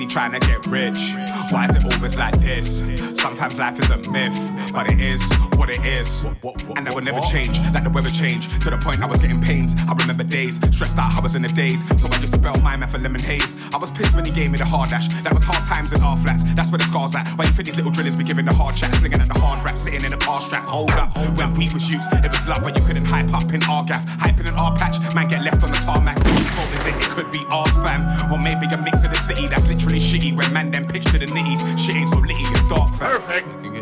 [0.00, 1.14] busy trying to get rich.
[1.50, 2.78] Why is it always like this?
[3.20, 4.32] Sometimes life is a myth,
[4.72, 5.20] but it is
[5.56, 6.22] what it is.
[6.40, 8.48] what what And that will never change, like the weather change.
[8.64, 9.74] To the point I was getting pains.
[9.88, 11.80] I remember days, stressed out, I was in the days.
[12.00, 13.52] So I used to belt my man for lemon haze.
[13.74, 15.08] I was pissed when he gave me the hard dash.
[15.22, 16.44] That was hard times in our flats.
[16.54, 17.28] That's where the scars at.
[17.36, 19.62] Why you think these little drillers be giving the hard chat, flinging at the hard
[19.64, 20.64] rap, sitting in the bar strap.
[20.66, 23.62] Hold up, when we was youths, it was love, but you couldn't hype up in
[23.64, 24.04] our gaff.
[24.18, 26.18] Hyping in our patch, man get left on the tarmac.
[26.26, 26.96] Whose fault is it?
[26.96, 28.06] It could be ours, fam.
[28.32, 30.36] Or maybe a mix of the city that's literally shitty.
[30.36, 33.20] When man then pitch to the nitties, shit ain't so litty, it's dark, fam.
[33.20, 33.79] Perfect.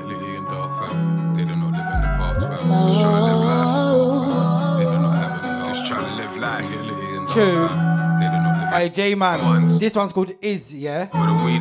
[7.38, 7.68] True.
[7.68, 8.20] fam.
[8.20, 9.66] They don't live Hey, J man.
[9.78, 11.08] This one's called Is, yeah?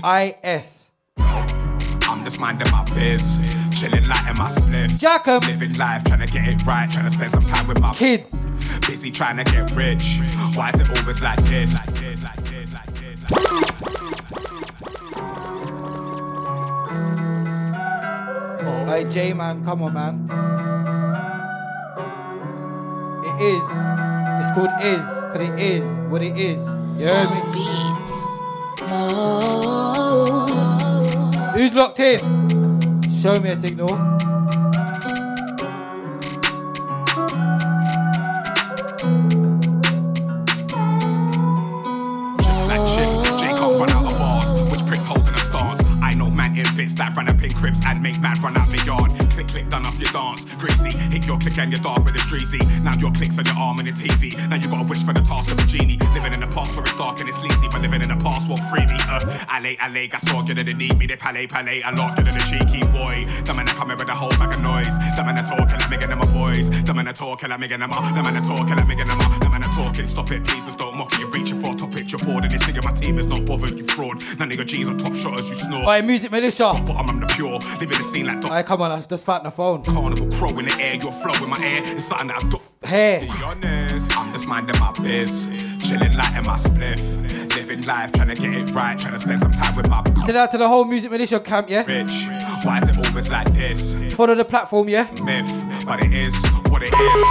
[0.04, 0.92] I S.
[1.18, 3.40] I'm just minding my biz.
[3.80, 4.98] Chilling light in my spliff.
[4.98, 5.42] Jackham.
[5.42, 8.46] Living life, trying to get it right, trying to spend some time with my kids.
[8.88, 10.20] Busy trying to get rich.
[10.56, 11.76] Why is it always like this?
[11.76, 13.67] Like this, like this, like this.
[18.88, 20.30] Hey, J man, come on, man.
[23.22, 23.64] It is.
[24.40, 26.66] It's called Is, because it is what it is.
[26.98, 27.40] You heard me?
[31.60, 32.20] Who's locked in?
[33.22, 33.90] Show me a signal.
[48.28, 49.12] Man run out the yard.
[49.32, 50.44] Click, click, done off your dance.
[50.56, 52.60] Greasy, hit your click and your dog with a streezy.
[52.84, 54.36] Now your clicks on your arm and your TV.
[54.50, 55.98] Now you gotta wish for the task of a genie.
[56.14, 58.37] Living in the past where it's dark and it's sleazy, but living in the past
[58.48, 58.98] won't free me.
[59.08, 61.06] Uh, alley, alley, gas all good and need me.
[61.06, 63.26] They palais, palais, I locked it in a cheeky boy.
[63.46, 64.96] The man that coming with a whole bag of noise.
[65.16, 66.70] The man that talking, I'm making them my boys.
[66.84, 68.04] The man that talking, I'm making them up.
[68.16, 69.40] The man that talking, I'm making them up.
[69.40, 71.20] The man that talking, stop it, please, don't mock it.
[71.20, 73.78] You're reaching for a topic, you're bored, and this nigga, my team is not bothered,
[73.78, 74.22] you fraud.
[74.40, 75.82] Now nigga G's on top shot as you snore.
[75.82, 76.74] Alright, music militia.
[76.86, 77.60] Bottom, I'm the pure.
[77.80, 79.84] Living the scene like Alright, come on, I've just found the phone.
[79.84, 81.82] Carnival crow in the air, your flow in my air.
[81.84, 82.60] It's something that I do.
[82.84, 83.28] Hey.
[83.32, 85.48] Be honest, I'm just minding my biz.
[85.84, 87.47] Chilling light in my spliff.
[87.68, 90.38] Living life, trying to get it right, trying to spend some time with my Send
[90.38, 91.84] out to the whole music militia camp, yeah?
[91.84, 92.28] rich.
[92.64, 93.94] Why is it always like this?
[94.16, 95.04] Follow the platform, yeah?
[95.22, 96.34] Myth, but it is
[96.70, 97.22] what it is.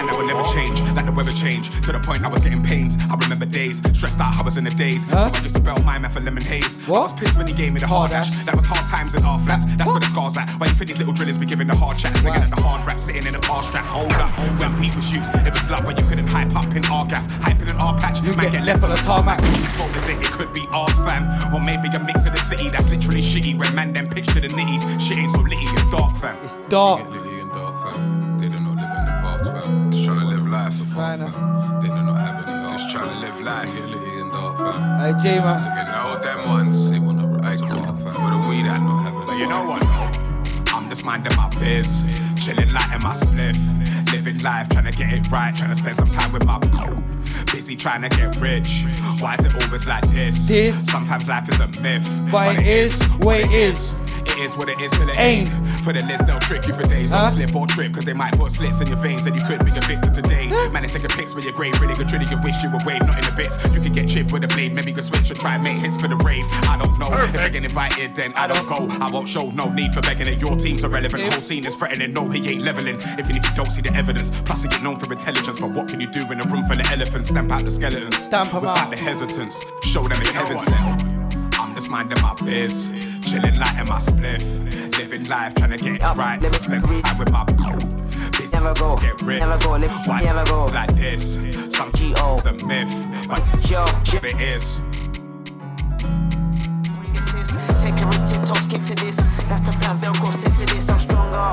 [0.00, 1.68] And that will never change, like the weather change.
[1.82, 2.96] To the point I was getting pains.
[3.10, 5.06] I remember days, stressed out, I was in the days.
[5.10, 6.88] So I used to belt my man for lemon haze.
[6.88, 8.30] I was pissed when he gave me the hard dash.
[8.44, 9.66] That was hard times in our flats.
[9.76, 10.48] That's where the scars at.
[10.58, 12.14] Why you think these little drillers be giving the hard chat?
[12.14, 13.84] Nigga at the hard rap, sitting in a bar strap.
[13.84, 16.84] Hold up, when Pete was used, it was love, when you couldn't hype up in
[16.86, 17.26] our gaff.
[17.40, 19.40] Hyping in our patch, you man get left on the tarmac.
[19.76, 20.24] Whose fault is it?
[20.24, 21.28] It could be ours, fam.
[21.52, 23.58] Or maybe a mix of the city that's literally shitty.
[23.58, 26.36] When man then pitch to the nitties, shit ain't so litty, it's dark, fam.
[26.44, 27.10] It's dark.
[27.10, 28.38] Lily and dark, fam.
[28.38, 29.90] They don't know live in the parks, fam.
[29.90, 31.80] Just trying to live life apart, fam.
[31.82, 32.70] They do not have any heart.
[32.72, 33.74] Just trying to live life.
[33.74, 35.00] Get Lily and dark, fam.
[35.00, 35.62] Hey, J man.
[35.64, 36.90] Look at all them ones.
[36.90, 38.14] They wanna ride car, fam.
[38.14, 39.26] But the weed I not having.
[39.26, 39.84] But you know what?
[40.72, 42.04] I'm just minding my biz,
[42.40, 43.58] chilling light in my spliff,
[44.16, 46.58] living life, trying to get it right, trying to spend some time with my
[47.52, 48.84] busy trying to get rich.
[49.20, 50.48] Why is it always like this?
[50.86, 54.15] Sometimes life is a myth, But it is what it is.
[54.26, 55.48] It is what it is till it ain't.
[55.84, 57.10] For the list, they'll trick you for days.
[57.10, 57.30] Don't Huh?
[57.30, 59.70] slip or trip, cause they might put slits in your veins and you could be
[59.70, 60.46] the victim today.
[60.72, 62.26] Man, they taking pics with your grave, really good trilly.
[62.30, 63.56] You wish you were wave, not in the bits.
[63.72, 65.74] You could get chipped with a blade, maybe you could switch and try and make
[65.78, 66.44] hits for the rave.
[66.68, 67.08] I don't know.
[67.12, 68.88] If I get invited, then I don't go.
[69.00, 70.40] I won't show no need for begging it.
[70.40, 71.22] Your team's irrelevant.
[71.32, 72.12] Whole scene is threatening.
[72.12, 72.96] No, he ain't leveling.
[73.18, 74.30] Even if you don't see the evidence.
[74.42, 75.60] Plus, he get known for intelligence.
[75.60, 77.28] But what can you do in a room full of elephants?
[77.30, 78.16] Stamp out the skeletons.
[78.22, 78.90] Stamp 'em Without out.
[78.90, 79.60] the hesitance.
[79.82, 81.04] Show them it's heaven sent.
[81.58, 82.90] I'm just minding my biz,
[83.36, 86.42] chilling light in my spliff, living life trying to get it right.
[86.42, 87.44] Spend some time with my
[88.38, 89.40] biz, never go, get rich.
[89.40, 91.34] Never go, live, Why never go like this.
[91.74, 92.38] Some G.O.
[92.38, 92.88] the myth,
[93.28, 93.84] but yo,
[94.26, 94.80] it is.
[97.78, 99.16] Take a risk, tiptoe, skip to this.
[99.48, 100.88] That's the plan, Velcro, stick to this.
[100.88, 101.50] I'm stronger.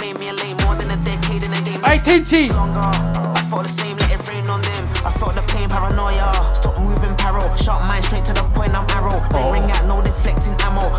[0.00, 1.82] Made me a lane more than a decade in the game.
[1.82, 2.48] Hey, Tinchi.
[2.50, 2.80] Longer.
[3.36, 4.84] I felt the same, let it rain on them.
[5.04, 6.32] I felt the pain, paranoia.
[6.54, 7.44] Stop moving, paro.
[7.62, 9.20] Sharp mind, straight to the point, I'm arrow.
[9.20, 9.52] Ring, oh.
[9.52, 10.45] ring out, no deflecting ammo.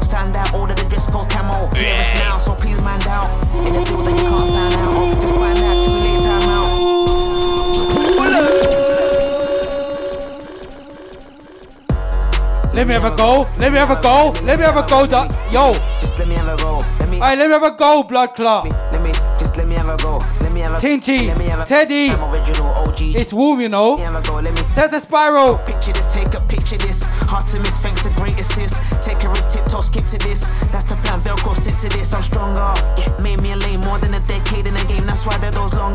[0.02, 1.68] Stand out, order the dress code camo.
[1.76, 3.30] Hear us now, so please mind out.
[3.66, 5.14] In the building, you can't sign out.
[5.14, 5.22] of.
[5.22, 6.68] Just find out, too late, time out.
[12.74, 13.48] Let me have a go.
[13.58, 14.34] Let me have a go.
[14.44, 15.08] Let me have a go.
[15.08, 15.74] da- Yo.
[16.00, 16.78] Just let me have a go.
[17.00, 17.18] Let me.
[17.18, 18.66] Hey, let me have a go, blood clot.
[18.92, 20.18] Let me, just let me have a go.
[20.42, 22.10] Let me have a Tinchi, Let me have a Teddy.
[22.12, 23.02] I'm original OG.
[23.16, 23.96] It's warm, you know.
[23.96, 24.36] Let me have a go.
[24.36, 24.62] Let me.
[24.76, 25.58] Set the spiral.
[25.60, 25.77] Picture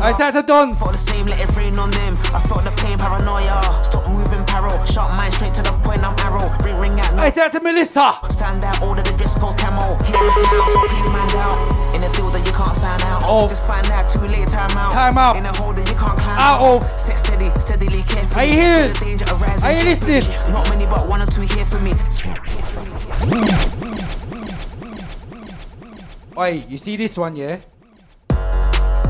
[0.03, 0.73] I said to Don.
[0.73, 2.13] Felt the same, let it rain on them.
[2.35, 3.63] I felt the pain, paranoia.
[3.85, 4.75] Stop moving, paro.
[4.85, 6.51] Sharp mind, straight to the point, I'm arrow.
[6.59, 7.13] Ring, ring out.
[7.17, 8.19] I said to Melissa.
[8.29, 9.95] Stand out, order the dress code camo.
[10.03, 11.95] Hear us now, so please mind out.
[11.95, 13.23] In the building, you can't sign out.
[13.23, 13.47] Oh.
[13.47, 14.91] Just find out, too late, time out.
[14.91, 15.37] Time out.
[15.37, 16.83] In the holder, you can't climb Out out.
[16.83, 16.99] of.
[16.99, 18.41] Sit steady, steadily, carefully.
[18.41, 18.93] Are you hearing?
[18.99, 19.63] Danger arising.
[19.63, 20.27] Are you listening?
[20.51, 21.93] Not many, but one or two here for me.
[26.35, 27.59] Oi, you see this one, yeah?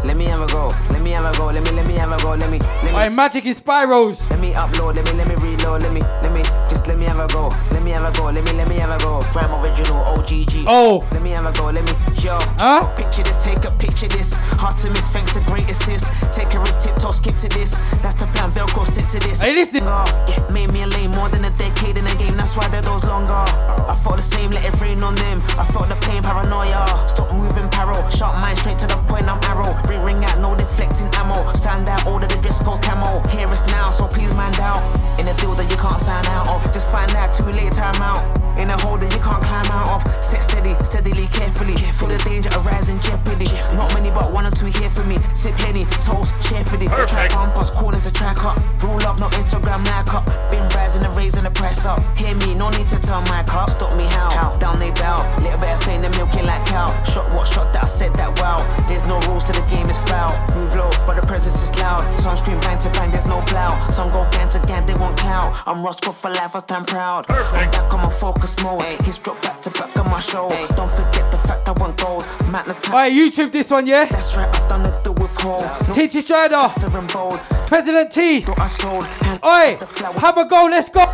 [0.04, 0.68] Let me have a go.
[0.90, 1.46] Let me have a go.
[1.48, 2.32] Let me, let me have a go.
[2.36, 2.94] Let me, let me.
[2.94, 4.22] Oi, magic in spirals.
[4.30, 7.06] Let me upload, let me, let me reload, let me, let me, just let me
[7.06, 9.20] have a go, let me have a go, let me, let me have a go.
[9.32, 10.66] Prime original OGG.
[10.68, 11.08] Oh.
[11.12, 12.38] Let me have a go, let me, yo.
[12.60, 12.86] Huh?
[12.98, 14.34] Picture this, take a picture this.
[14.60, 16.12] Hard to miss, thanks to great assist.
[16.34, 17.72] Take a risk, tiptoe, skip to this.
[18.02, 19.42] That's the plan, Velcro, stick to this.
[19.42, 19.86] Are you listening?
[19.86, 22.82] Yeah, made me a lane more than a decade in the game, that's why they're
[22.82, 23.32] those longer.
[23.32, 25.40] I felt the same, let it rain on them.
[25.58, 26.84] I felt the pain, paranoia.
[27.08, 27.98] Stop moving, paro.
[28.12, 29.74] Sharp mind, straight to the point, I'm arrow.
[29.94, 31.54] Ring, ring out, no deflecting ammo.
[31.54, 33.22] Stand out, order the dress code camo.
[33.30, 34.82] Hear us now, so please mind out.
[35.20, 36.74] In a deal that you can't sign out of.
[36.74, 38.26] Just find out, too late, time out.
[38.58, 40.02] In a hole that you can't climb out of.
[40.24, 41.76] Set steady, steadily, carefully.
[41.94, 43.46] Feel the danger arising, jeopardy.
[43.78, 45.18] Not many, but one or two here for me.
[45.36, 46.88] Sip henny, toast, cheerfully.
[46.88, 48.58] The track bumpers, corners, the track up.
[48.82, 50.26] Rule love, no Instagram, like up.
[50.50, 52.02] Been rising and raising the price up.
[52.18, 53.70] Hear me, no need to turn my cup.
[53.70, 54.32] Stop me how?
[54.32, 54.58] how?
[54.58, 55.22] Down they bow.
[55.38, 56.90] Little bit of fame, then milking like cow.
[57.04, 58.66] Shot what shot that I said that wow.
[58.88, 60.34] There's no rules to the game, is foul.
[60.56, 62.02] Move low, but the presence is loud.
[62.20, 63.72] Some scream bang to bang, there's no plow.
[63.90, 65.64] Some go gang to gang, they want clout.
[65.66, 67.26] I'm Roscoe for life, I stand proud.
[67.30, 68.84] I'm back on my focus mode.
[69.04, 70.50] He's dropped back to back on my show.
[70.76, 72.26] Don't forget the fact I want gold.
[72.50, 72.96] Matt the time.
[72.96, 74.06] Oi, YouTube this one, yeah?
[74.06, 75.64] That's right, I done it the withhold.
[75.64, 77.14] No Tinchy Stryder.
[77.14, 77.40] bold.
[77.68, 78.42] President T.
[78.42, 79.06] Thought I sold.
[79.26, 81.06] And Oi, have a go, let's go.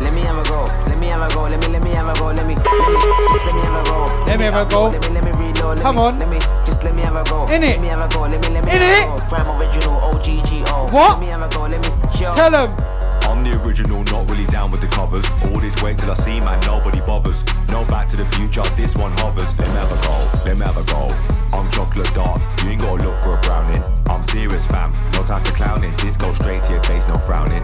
[0.00, 0.62] Let me have a go.
[0.86, 1.42] Let me have a go.
[1.42, 2.26] Let me let me have a go.
[2.26, 4.24] Let me let me just let me have a go.
[4.26, 4.84] Let me have a go.
[4.88, 5.27] Let me let me
[5.58, 5.76] reload.
[5.78, 6.18] Let Come me, on.
[6.18, 7.44] Let me just let me have a go.
[7.46, 7.78] In it.
[7.78, 8.20] Let me have a go.
[8.22, 9.04] Let me let me In have it.
[9.04, 9.28] a go.
[9.28, 10.92] Prime original OGGO.
[10.92, 11.10] What?
[11.10, 11.62] Let me have a go.
[11.62, 11.90] Let me
[12.20, 12.34] yo.
[12.34, 12.76] Tell him.
[13.28, 15.26] I'm the original, not really down with the covers.
[15.44, 17.44] All this wait till I see, man, nobody bothers.
[17.68, 19.52] No back to the future, this one hovers.
[19.58, 20.16] Let me have a go,
[20.48, 21.12] let me have a go.
[21.52, 23.82] I'm chocolate dark, you ain't gotta look for a browning.
[24.08, 25.92] I'm serious, fam, not time for clowning.
[25.98, 27.62] This goes straight to your face, no frowning.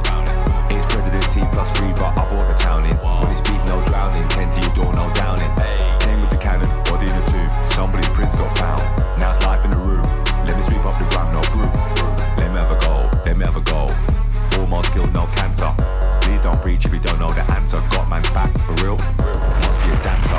[0.68, 2.96] It's President T plus three, but I bought the town in.
[3.00, 4.28] When they speak, no drowning.
[4.28, 5.48] Ten to your door, no downing.
[7.74, 8.82] Somebody's prince got found.
[9.18, 10.06] Now it's life in the room.
[10.46, 11.72] Let me sweep up the ground, no broom.
[12.38, 13.90] Let me have a go, let me have a go.
[14.60, 15.74] Almost killed, no cancer.
[16.22, 17.80] Please don't preach if you don't know the answer.
[17.90, 18.94] Got man's back, for real.
[18.94, 20.38] Must be a dancer.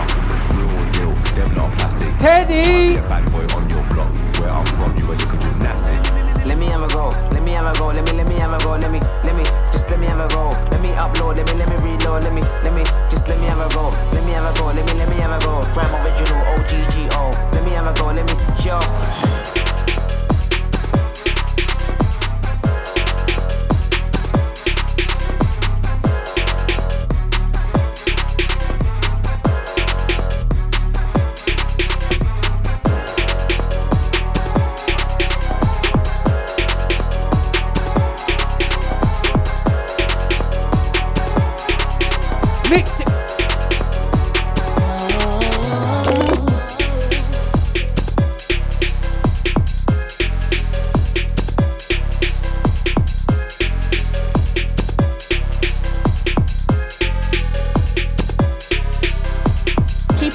[0.56, 2.18] Real or deal, them not plastic.
[2.20, 2.96] Teddy!
[2.96, 4.16] A bad boy on your block.
[4.40, 6.05] Where I'm from, you a little gymnastic.
[6.46, 8.54] Let me have a go, let me have a go, let me, let me have
[8.54, 9.44] a go, let me, let me,
[9.74, 10.50] just let me have a go.
[10.72, 13.48] Let me upload, let me, let me reload, let me, let me, just let me
[13.48, 15.66] have a go, let me have a go, let me, let me have a go.
[15.74, 16.46] Grab original.
[16.54, 18.78] OGGO, let me have a go, let me, yo.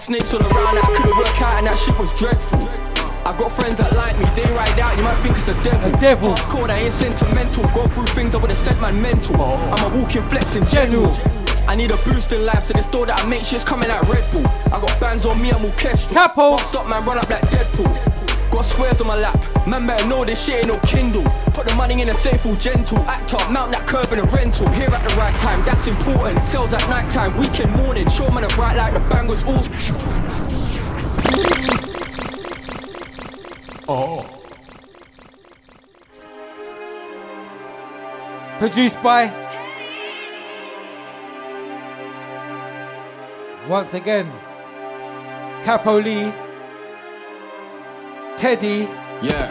[0.00, 2.64] Had snakes all around that I couldn't work out, and that shit was dreadful.
[3.26, 5.94] I got friends that like me, they ride out, you might think it's a devil.
[5.94, 6.34] A devil.
[6.34, 7.64] Hardcore, I ain't sentimental.
[7.74, 9.36] Go through things I would've said man mental.
[9.40, 11.12] I'm a walking flex in general.
[11.68, 14.02] I need a boost in life, so this door that I make shit's coming like
[14.08, 14.46] Red Bull.
[14.72, 16.14] I got bands on me, I'm orchestral.
[16.14, 16.56] Capo.
[16.58, 17.92] Stop man, run up like Deadpool.
[18.50, 21.24] Got squares on my lap, man better know this shit ain't no Kindle.
[21.52, 22.98] Put the money in a safe, all gentle.
[23.00, 24.68] Act up, mount that curb in a rental.
[24.70, 26.38] Here at the right time, that's important.
[26.44, 28.08] Sales at night time, weekend morning.
[28.08, 29.62] Show man a bright light, the bang was all.
[33.88, 34.24] Oh.
[38.58, 39.32] Produced by.
[43.68, 44.30] Once again,
[45.64, 46.32] Capo Lee,
[48.36, 48.86] Teddy.
[49.22, 49.48] Yeah.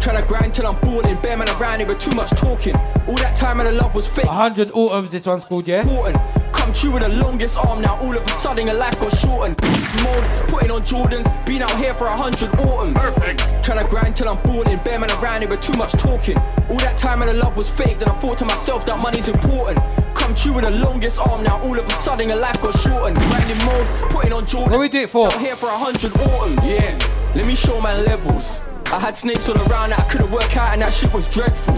[0.00, 2.74] Tryna grind till I'm bored bear man around it with too much talking.
[3.06, 4.24] All that time and the love was fake.
[4.24, 5.82] 100 autumns, this one's called, yeah?
[5.82, 6.16] Important.
[6.54, 7.98] Come true with the longest arm now.
[7.98, 9.60] All of a sudden your life got shortened.
[10.02, 12.96] Mode, putting on Jordans, been out here for a hundred autumns.
[12.96, 13.40] Perfect.
[13.62, 16.38] Tryna grind till I'm bored bear man around it with too much talking.
[16.70, 17.98] All that time and the love was fake.
[17.98, 19.78] Then I thought to myself that money's important.
[20.14, 21.60] Come true with the longest arm now.
[21.60, 23.16] All of a sudden your life got shortened.
[23.28, 24.70] Grinding mode, putting on Jordans.
[24.70, 25.26] What we do it for?
[25.26, 26.64] Out here for a hundred autumns.
[26.64, 27.19] Yeah.
[27.34, 28.60] Let me show my levels.
[28.86, 31.76] I had snakes all around that I couldn't work out, and that shit was dreadful.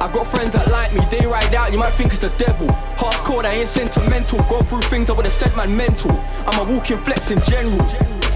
[0.00, 2.66] I got friends that like me, they ride out, you might think it's a devil.
[2.98, 4.42] Hardcore, I ain't sentimental.
[4.48, 6.10] Go through things I would've said man mental.
[6.44, 7.86] I'm a walking flex in general.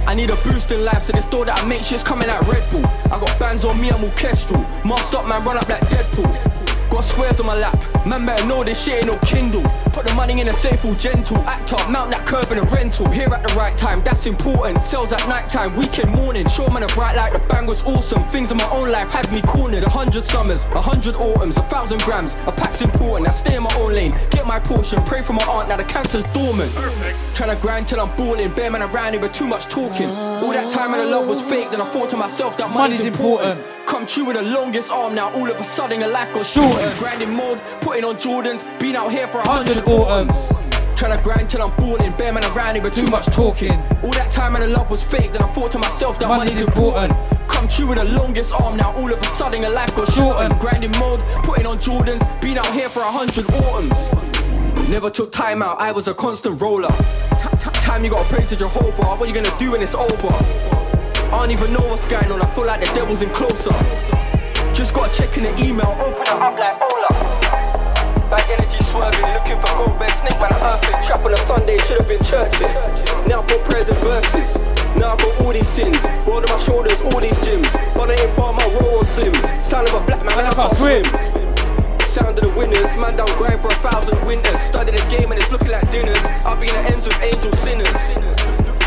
[0.06, 2.46] I need a boost in life, so this door that I make shit's coming like
[2.46, 2.86] Red Bull.
[3.10, 4.60] I got bands on me, I'm orchestral.
[4.84, 6.63] Masked up, man, run up like Deadpool.
[6.94, 7.76] Got squares on my lap,
[8.06, 9.64] man better know this shit ain't no Kindle.
[9.92, 11.36] Put the money in a safe, all gentle.
[11.38, 13.10] Act up, mount that curb in a rental.
[13.10, 14.78] Here at the right time, that's important.
[14.82, 16.48] Sales at night time, weekend morning.
[16.48, 18.22] Show man a bright light, the bang was awesome.
[18.24, 19.82] Things in my own life had me cornered.
[19.82, 22.34] A hundred summers, a hundred autumns, a thousand grams.
[22.46, 24.12] A pack's important, I stay in my own lane.
[24.30, 26.70] Get my portion, pray for my aunt, now the cancer's dormant.
[27.34, 30.10] Tryna grind till I'm balling, bear man around here with too much talking.
[30.10, 32.98] All that time and the love was fake, then I thought to myself that money's,
[32.98, 33.58] Money's important.
[33.58, 33.86] important.
[33.88, 36.44] Come true with the longest arm now, all of a sudden your life got
[36.98, 40.36] Grinding mode, putting on Jordans, been out here for a hundred autumns.
[40.96, 43.72] Trying to grind till I'm balling, bear man around here with too much talking.
[44.02, 46.60] All that time and the love was fake, then I thought to myself that money's,
[46.60, 47.12] important.
[47.48, 50.58] Come true with the longest arm now, all of a sudden your life got shortened.
[50.60, 54.88] Grinding mode, putting on Jordans, been out here for a hundred autumns.
[54.88, 56.88] Never took time out, I was a constant roller.
[57.40, 60.28] T- t- time you gotta pray to Jehovah, what you gonna do when it's over?
[60.28, 63.72] I don't even know what's going on, I feel like the devil's in closer.
[64.74, 67.08] Just got a check in the email, open it up like Ola.
[68.28, 70.98] Bad energy swerving, looking for gold bed snake man, earthing.
[71.06, 72.74] Trap on a Sunday, should've been churching.
[73.30, 74.58] Now I got prayers and verses.
[74.98, 76.02] Now I got all these sins.
[76.26, 77.70] Rolled on my shoulders, all these gyms.
[77.94, 79.64] But I ain't far my roll slims.
[79.64, 81.04] Sound of a black man, I can't swim.
[82.54, 82.96] thousand winners.
[82.98, 84.60] Man down grind for a thousand winters.
[84.60, 86.24] Studying the game and it's looking like dinners.
[86.44, 88.43] I'll be in the ends with angel sinners.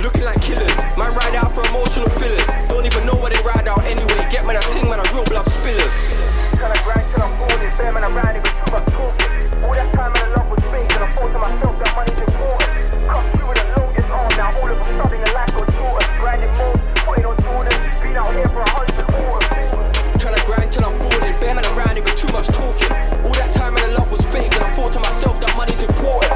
[0.07, 0.79] Looking like killers.
[0.95, 2.47] Man ride out for emotional fillers.
[2.71, 4.23] Don't even know what they ride out anyway.
[4.31, 6.15] Get man a ting, man a real blood spillers.
[6.55, 7.59] Tryna grind till I'm bored.
[7.75, 9.27] Bare man around it with too much talking.
[9.67, 10.87] All that time and love was fake.
[10.95, 12.87] And I thought to myself that money's important.
[13.03, 14.31] Come through with the longest arm.
[14.39, 16.07] Now all of a sudden the life got shorter.
[16.23, 17.75] Grinding more, putting on Jordan.
[17.99, 20.23] Been out here for a hundred autumns.
[20.23, 21.19] Tryna grind till I'm bored.
[21.19, 22.95] Bare man around it with too much talking.
[23.27, 24.55] All that time and love was fake.
[24.55, 26.31] And I thought to myself that money's important.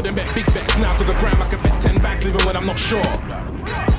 [0.00, 2.56] Couldn't bet big bets now, cause the gram I can bet 10 bags even when
[2.56, 3.04] I'm not sure.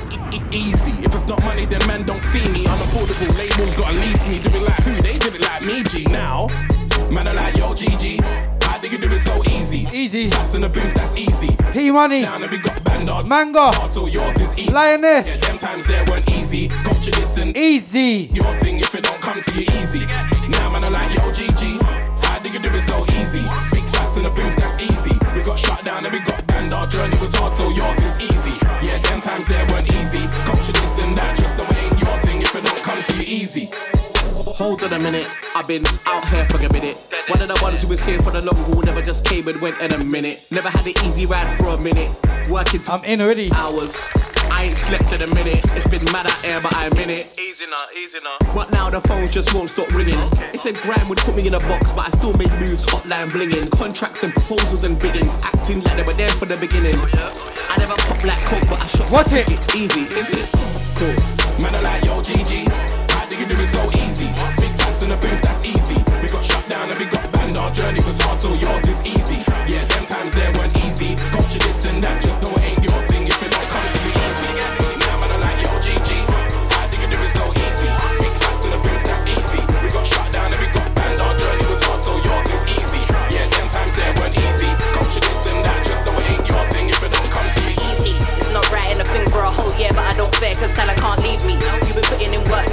[0.10, 0.94] E- e- Easy.
[1.06, 2.66] If it's not money, then man don't see me.
[2.66, 4.40] I'm Unaffordable labels gotta lease me.
[4.40, 5.00] Do it like who?
[5.00, 6.06] They did it like me, G.
[6.06, 6.48] Now,
[7.14, 8.18] man, I like yo, GG.
[8.64, 9.86] How do you do it so easy?
[9.94, 10.32] Easy.
[10.32, 11.56] Taps in the booth, that's easy.
[11.72, 12.22] P Money.
[12.22, 13.28] Now that we got Bandard.
[13.28, 13.70] Mango.
[13.92, 14.72] So yours is easy.
[14.72, 15.28] Lioness.
[15.28, 16.68] Yeah, them times there weren't easy.
[16.82, 18.28] Culture this and easy.
[18.34, 20.08] Your thing if it don't come to you easy.
[20.50, 21.78] Now man, I like yo, GG.
[22.26, 23.48] How do you do it so easy?
[23.70, 24.61] Speak facts in the booth.
[25.42, 26.72] We got shut down and we got banned.
[26.72, 28.54] Our journey was hard, so yours is easy.
[28.86, 30.28] Yeah, them times there weren't easy.
[30.46, 33.14] Culture this and that, just know it ain't your thing if it don't come to
[33.18, 33.68] you easy.
[34.62, 36.94] Hold on a minute, I've been out here for a minute.
[37.26, 39.60] One of the ones who was here for the long haul, never just came and
[39.62, 40.46] went in a minute.
[40.52, 42.06] Never had an easy ride for a minute.
[42.48, 43.50] Working I'm in already.
[43.52, 43.98] Hours.
[44.62, 45.66] I ain't slept in a minute.
[45.74, 47.34] It's been mad out here, but I'm in it.
[47.40, 48.38] Easy now, easy now.
[48.54, 50.22] But now the phone just won't stop ringing.
[50.54, 53.34] It said Graham would put me in a box, but I still made moves, hotline
[53.34, 53.72] blinging.
[53.72, 56.94] Contracts and proposals and biddings, acting like they were there for the beginning.
[56.94, 59.50] Oh, oh, I never pop like coke, but I shot Watch it.
[59.50, 60.48] It's easy, isn't it?
[60.94, 61.18] Cool.
[61.66, 62.70] Man, I like yo, GG.
[63.18, 64.30] How do you do it so easy?
[64.62, 65.98] Speak facts in the booth, that's easy.
[66.22, 67.58] We got shut down and we got banned.
[67.58, 69.42] Our journey was hard, so yours is easy.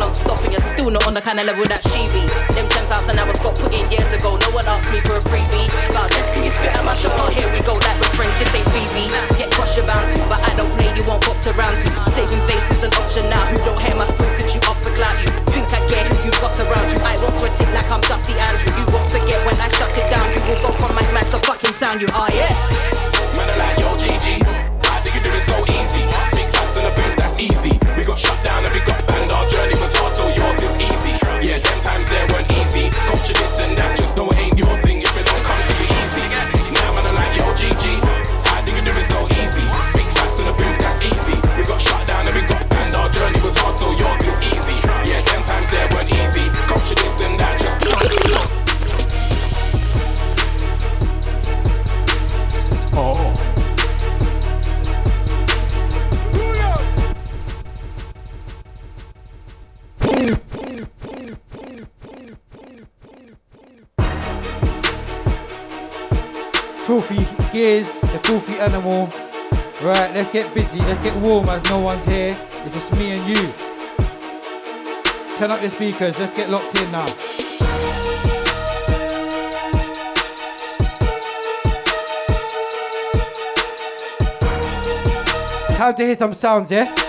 [0.09, 2.25] Non stop, and you're still not on the kind of level that she be.
[2.57, 5.69] Them 10,000 hours got put in years ago, no one asked me for a freebie.
[5.93, 7.13] About this, can you spit at my shot?
[7.21, 9.13] Oh, here we go, like we're friends, this ain't Phoebe.
[9.37, 11.89] Get crushed, you're bound to, but I don't play, you won't pop around to.
[12.17, 15.13] Saving faces an option now, who don't hear my spoon since you up for clout
[15.21, 15.29] you.
[15.53, 18.33] Think I care who you've got around you, I won't sweat it like I'm Dutty
[18.41, 18.73] Andrew.
[18.81, 21.39] You won't forget when I shut it down, you will go from my man to
[21.45, 22.49] fucking sound you, oh yeah.
[23.37, 24.41] Man, I like yo, GG.
[24.89, 26.01] How do you do it so easy?
[26.33, 27.77] Speak facts in the booth, that's easy.
[27.93, 29.28] We got shut down and we got banned.
[67.69, 69.13] Gears, the filthy animal.
[69.83, 72.35] Right, let's get busy, let's get warm as no one's here.
[72.65, 73.53] It's just me and you.
[75.37, 77.05] Turn up your speakers, let's get locked in now.
[85.77, 87.08] Time to hear some sounds, yeah?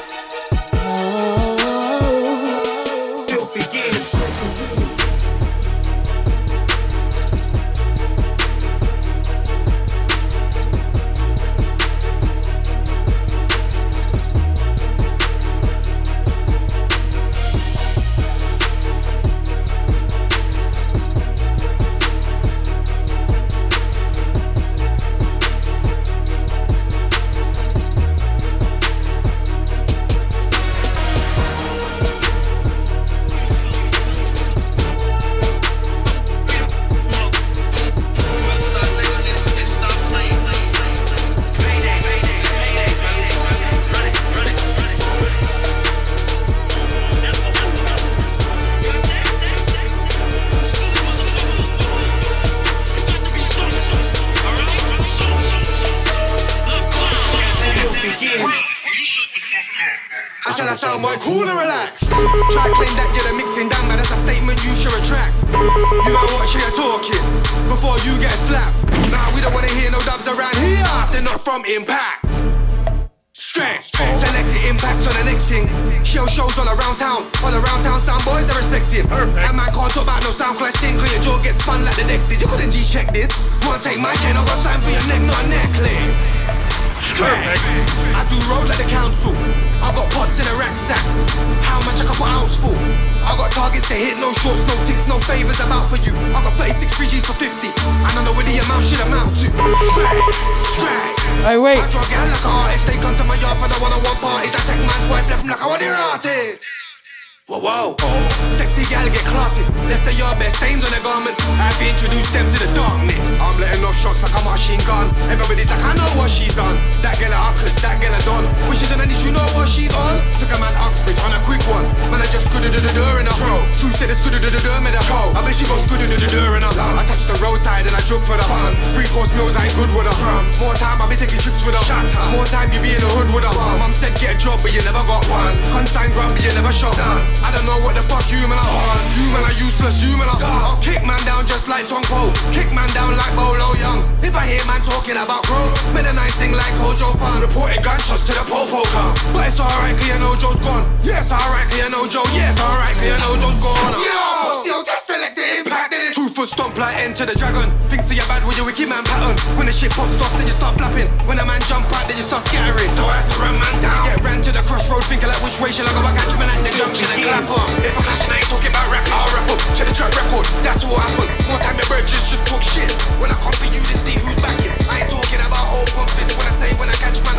[152.20, 152.36] Joe.
[152.36, 153.96] Yes, alright, you know Joe's gone.
[153.96, 155.92] Yo, yo, just select the impact.
[155.92, 157.72] Then it's two foot stomp like enter the dragon.
[157.88, 159.40] Thinks that you're bad with your wiki man pattern.
[159.56, 161.08] When the shit pops off, then you start flapping.
[161.24, 162.92] When a man jump out, then you start scattering.
[162.92, 164.04] So I have to run man down.
[164.04, 166.04] Get ran to the crossroad, thinking like which way shall I go?
[166.04, 167.72] I catch man at the junction and clap on.
[167.88, 169.60] If I clash, I ain't talking about rap, I'll rap up.
[169.80, 171.32] Check the track record, that's what happened.
[171.48, 172.92] More time, the virgins just talk shit.
[173.24, 174.76] When I come for you, then see who's backing.
[174.92, 176.36] I ain't talking about open fist.
[176.36, 177.39] When I say when I catch man,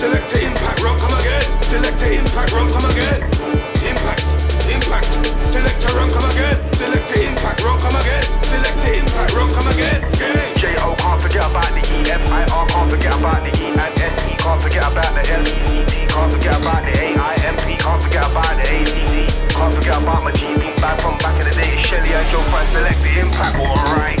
[0.00, 1.42] Selecta Impact, run, come again.
[1.62, 3.39] Selecta Impact, run, come again.
[5.50, 5.82] Impact, impact.
[5.82, 6.56] Select a run, come again.
[6.78, 8.22] Selecta Impact, run, come again.
[8.46, 10.02] Selecta Impact, run, come again.
[10.12, 10.54] Scale.
[10.54, 14.84] J-O can't forget about the E-F-I-R can't forget about the E and S-E can't forget
[14.84, 19.96] about the L-E-C-T can't forget about the A-I-M-P can't forget about the A-C-T can't forget
[20.02, 23.08] about my GP back from back in the day Shelly and Joe Price select the
[23.24, 24.20] impact alright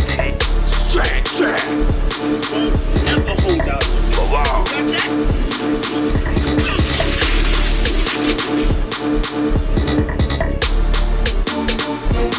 [0.64, 1.60] Straight, straight
[3.04, 3.84] Never hold out
[4.16, 4.64] But wow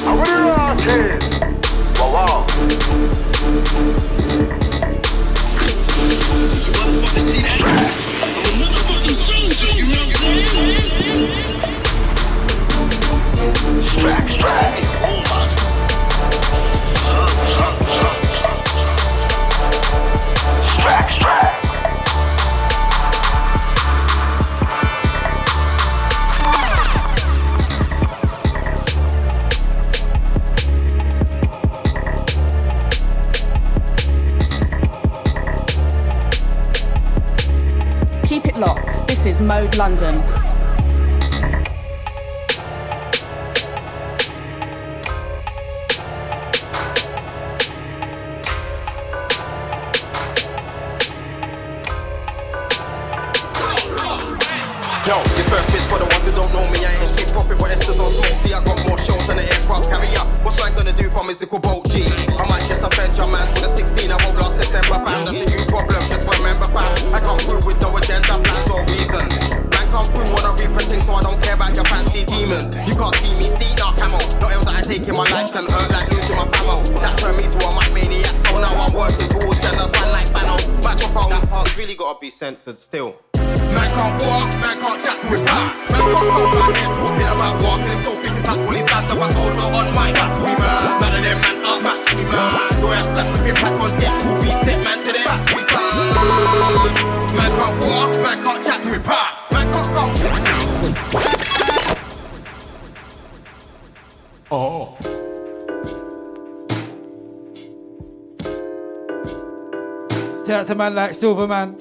[0.04, 1.22] It
[39.78, 40.16] London.
[55.08, 56.86] Yo, this bit's for the ones who don't know me.
[56.86, 58.36] I ain't street profit, but Esther's on smoke.
[58.36, 60.24] See, I got more shows than an aircraft carrier.
[60.44, 62.04] What's man gonna do for little boat G?
[62.40, 64.12] I might just a venture man with a 16.
[64.12, 65.26] I hope last December, fam.
[65.26, 66.08] That's a new problem.
[66.10, 66.92] Just remember, fam.
[67.16, 68.71] I come through with no agenda, plans
[71.12, 72.72] so I don't care about your fancy demons.
[72.88, 74.16] You can't see me, see now camo.
[74.40, 76.80] Not else that I take in my life can hurt like losing my famo.
[77.04, 80.56] That turned me to a mad maniac, so now I'm working towards genocide like Bano.
[80.80, 83.20] Microphone, that part's really gotta be censored still.
[83.36, 85.68] Man can't walk, man can't chat to his back.
[85.92, 88.00] Man can't come round here talking about walking.
[88.08, 90.80] So big it's actually sad to a soldier on my back to me, man.
[90.96, 92.72] None of them man are match me, man.
[92.80, 94.16] Do I slap with him back on deck?
[94.40, 97.36] We sit man to the back to me, man.
[97.36, 99.52] Man can't walk, man can't chat to his back.
[99.52, 100.71] Man can't come.
[104.54, 104.98] Oh.
[110.46, 111.80] Shout out to man like Silverman.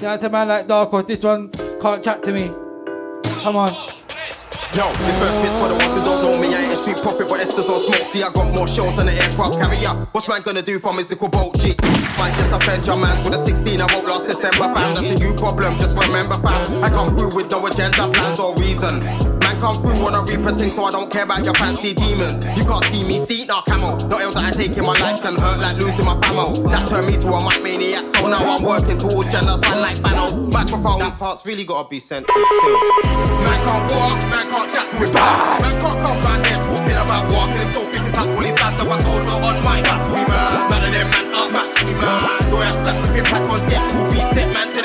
[0.00, 1.04] Shout out to man like Dark Horse.
[1.04, 1.50] This one
[1.80, 2.48] can't chat to me.
[3.42, 3.68] Come on.
[3.68, 6.52] Yo, this first bit's for the ones who don't know me.
[6.52, 8.06] I ain't a street prophet, but Esther's on smoke.
[8.06, 10.08] See, I got more shows than an aircraft carrier.
[10.10, 11.76] What's man gonna do from his little boat G?
[12.24, 13.12] Might just offend your man.
[13.20, 14.96] With a 16, I won't last December, fam.
[14.96, 16.80] That's a you problem, just remember, fam.
[16.80, 19.04] I come through with no agenda, plans or reason.
[19.44, 22.40] Man come through on a reaper thing, so I don't care about your fancy demons.
[22.56, 24.00] You can't see me, see, nah, camo.
[24.08, 26.64] No ill that I take in my life can hurt like losing my famo.
[26.72, 30.32] That turned me to a mic maniac, so now I'm working towards gender, sunlight panels.
[30.48, 32.80] Microphone, that part's really gotta be censored still.
[33.44, 35.12] Man can't walk, man can't chat to it.
[35.12, 38.96] Man can't come round here talking about walking, so think it's actually sad to a
[39.04, 40.72] soldier on my battery, man.
[40.72, 41.63] None of them man are man.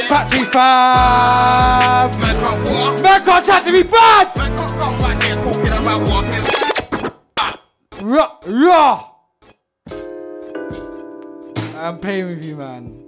[0.09, 2.09] Factory fam.
[2.19, 3.01] Man can't walk.
[3.03, 4.35] Man can't chat to me bad.
[4.35, 6.43] Man can't come round here talking about walking.
[11.75, 13.05] I'm playing with you, man.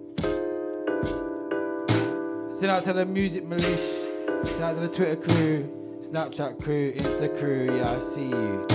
[2.60, 3.78] Send out to the music militia.
[4.46, 5.68] Send out to the Twitter crew,
[6.12, 7.72] Snapchat crew, Insta crew.
[7.72, 8.68] Yeah, I see you.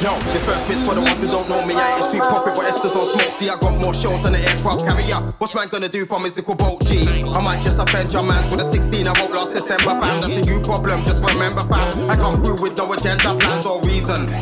[0.00, 1.74] Yo, this first bit's for the ones who don't know me.
[1.76, 3.28] I ain't profit, but Esther's on smoke.
[3.36, 5.20] See, I got more shows than an aircraft carrier.
[5.36, 7.04] What's man gonna do his little boat G?
[7.04, 9.06] I might just offend your man with a 16.
[9.06, 10.20] I won't last December, fam.
[10.24, 12.08] That's a you problem, just remember, fam.
[12.08, 14.32] I come through with no agenda, plans or reason.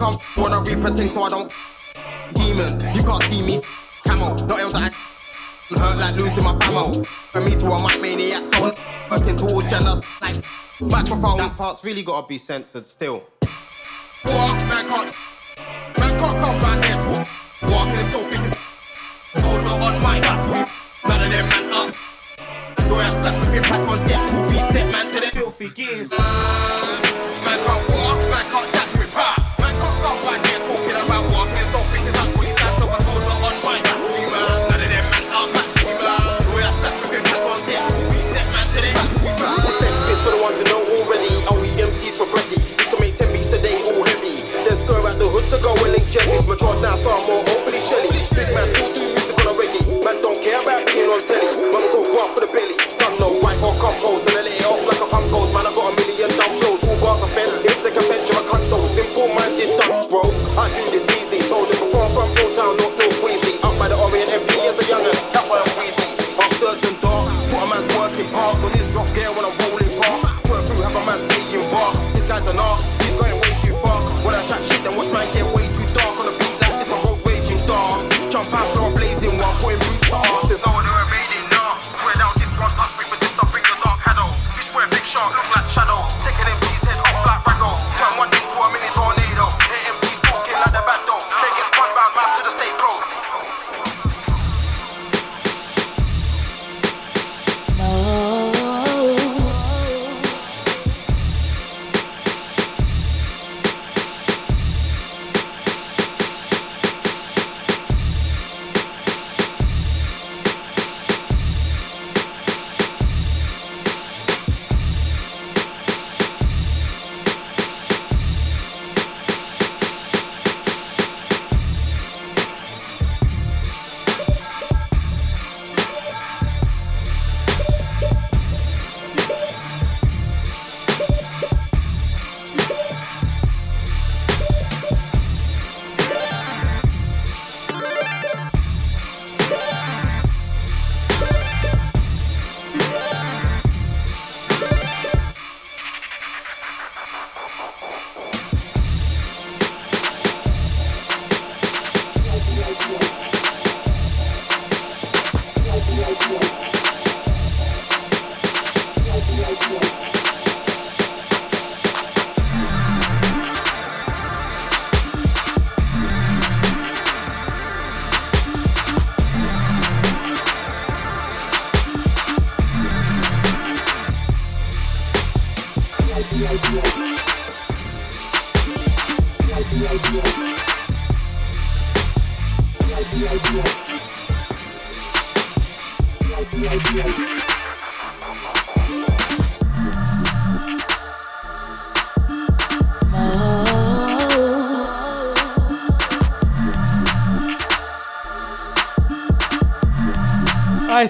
[0.00, 1.52] Come wanna reap a so I don't.
[2.32, 3.60] Demons, you can't see me.
[4.08, 7.04] Camo, not ill that I hurt like losing my famo.
[7.04, 8.72] For me to a mic maniac, so
[9.10, 10.40] working towards gender like
[10.80, 11.38] microphone.
[11.38, 13.26] That part's really gotta be censored still.
[14.26, 15.14] Walk, man can't,
[15.98, 17.28] man can't come round here talk.
[17.62, 18.58] Walking in so big as
[19.42, 20.64] soldier on my battery.
[21.06, 21.94] None of them man up.
[22.88, 24.50] Do I slap with impact on deck?
[24.50, 26.12] Reset man to the filthy gears.
[26.16, 27.43] Ah.
[45.64, 46.44] Go and link jellies.
[46.84, 48.12] Now, so I'm more overly shelly.
[48.36, 49.80] Big man still do music on a reggae.
[50.04, 51.48] Man don't care about being on telly.
[51.72, 52.76] Man go go up for the belly.
[53.00, 54.28] Gun no white or compost.
[54.28, 55.48] Then I let it off like a pump goes.
[55.56, 56.80] Man, I got a million dumb flows.
[56.84, 57.48] Two bars of fed.
[57.64, 58.84] If they can bench, I can't though.
[58.92, 60.20] Simple minded dunks, bro.
[60.60, 61.40] I do this easy.
[61.48, 63.56] Told him before from Pro Town, not no queasy.
[63.64, 65.16] Up by the Orient MP as a youngin'.
[65.32, 66.04] That's why I'm queasy.
[66.36, 67.32] Upstairs and dark.
[67.48, 68.60] Put a man's working hard.
[68.60, 70.44] On his drop gear when I'm rolling past.
[70.44, 71.96] Work through, have a man saying bar.
[72.12, 72.93] This guy's an art.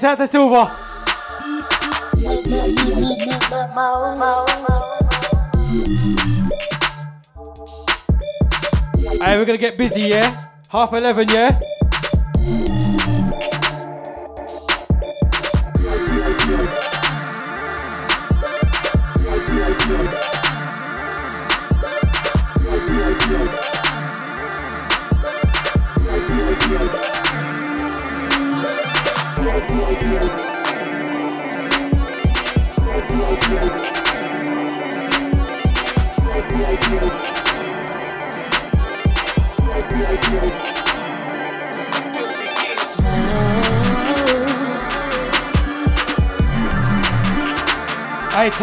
[0.03, 0.57] Out to Silver.
[9.13, 10.35] Alright, we're gonna get busy, yeah?
[10.71, 11.61] Half 11, yeah?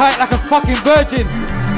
[0.02, 1.71] Tight like a fucking virgin.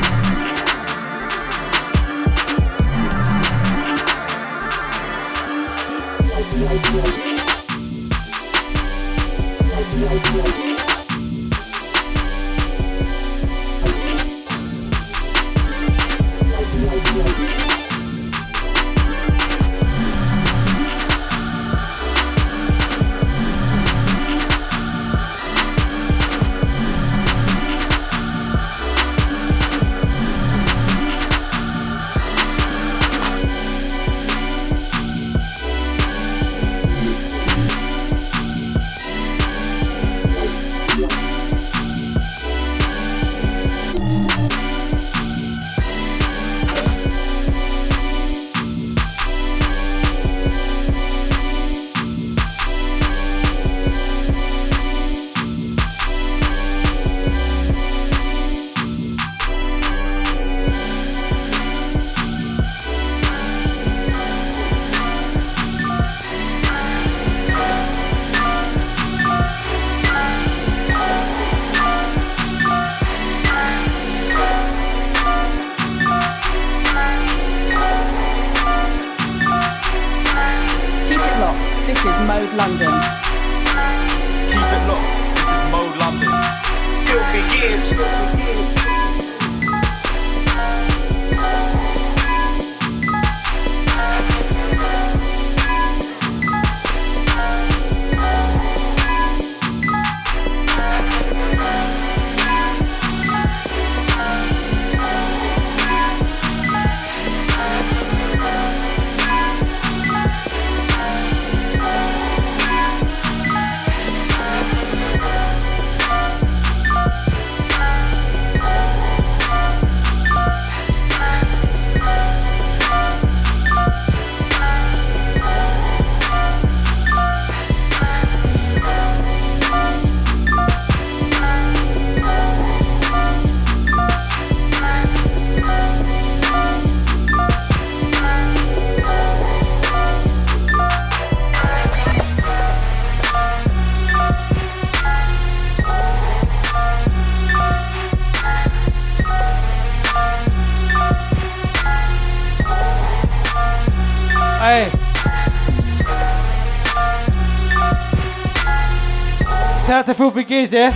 [160.04, 160.92] Out to Filthy Gears, yeah?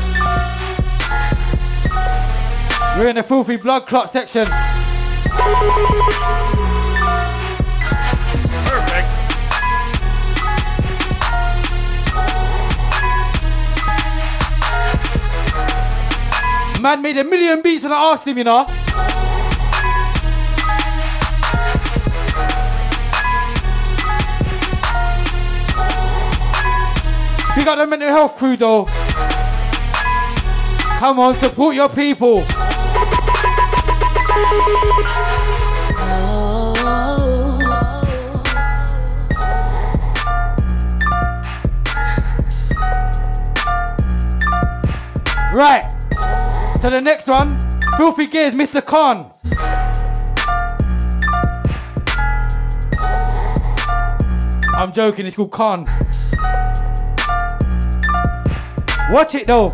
[2.98, 4.46] We're in the Filthy Blood Clot section.
[8.66, 9.12] Perfect.
[16.82, 18.68] Man made a million beats and I asked him, you know.
[27.58, 28.86] We got the mental health crew though.
[31.00, 32.42] Come on, support your people.
[45.52, 45.92] Right.
[46.80, 47.60] So the next one,
[47.98, 48.86] Filthy Gears, Mr.
[48.86, 49.32] Khan.
[54.76, 55.88] I'm joking, it's called Khan.
[59.10, 59.72] Watch it though.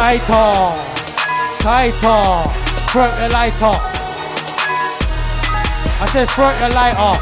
[0.00, 0.72] Tighter.
[1.58, 2.50] Tighter.
[2.88, 3.82] Throw the light off.
[6.00, 7.20] I said throw the light off.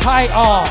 [0.00, 0.62] Tighter.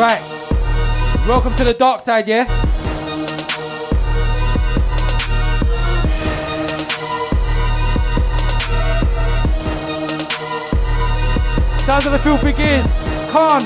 [0.00, 0.22] Right.
[1.28, 2.67] Welcome to the dark side, yeah?
[11.98, 12.86] Sounds of the filthy gears.
[13.28, 13.62] Con.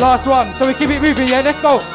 [0.00, 0.52] Last one.
[0.54, 1.42] So we keep it moving, yeah?
[1.42, 1.91] Let's go.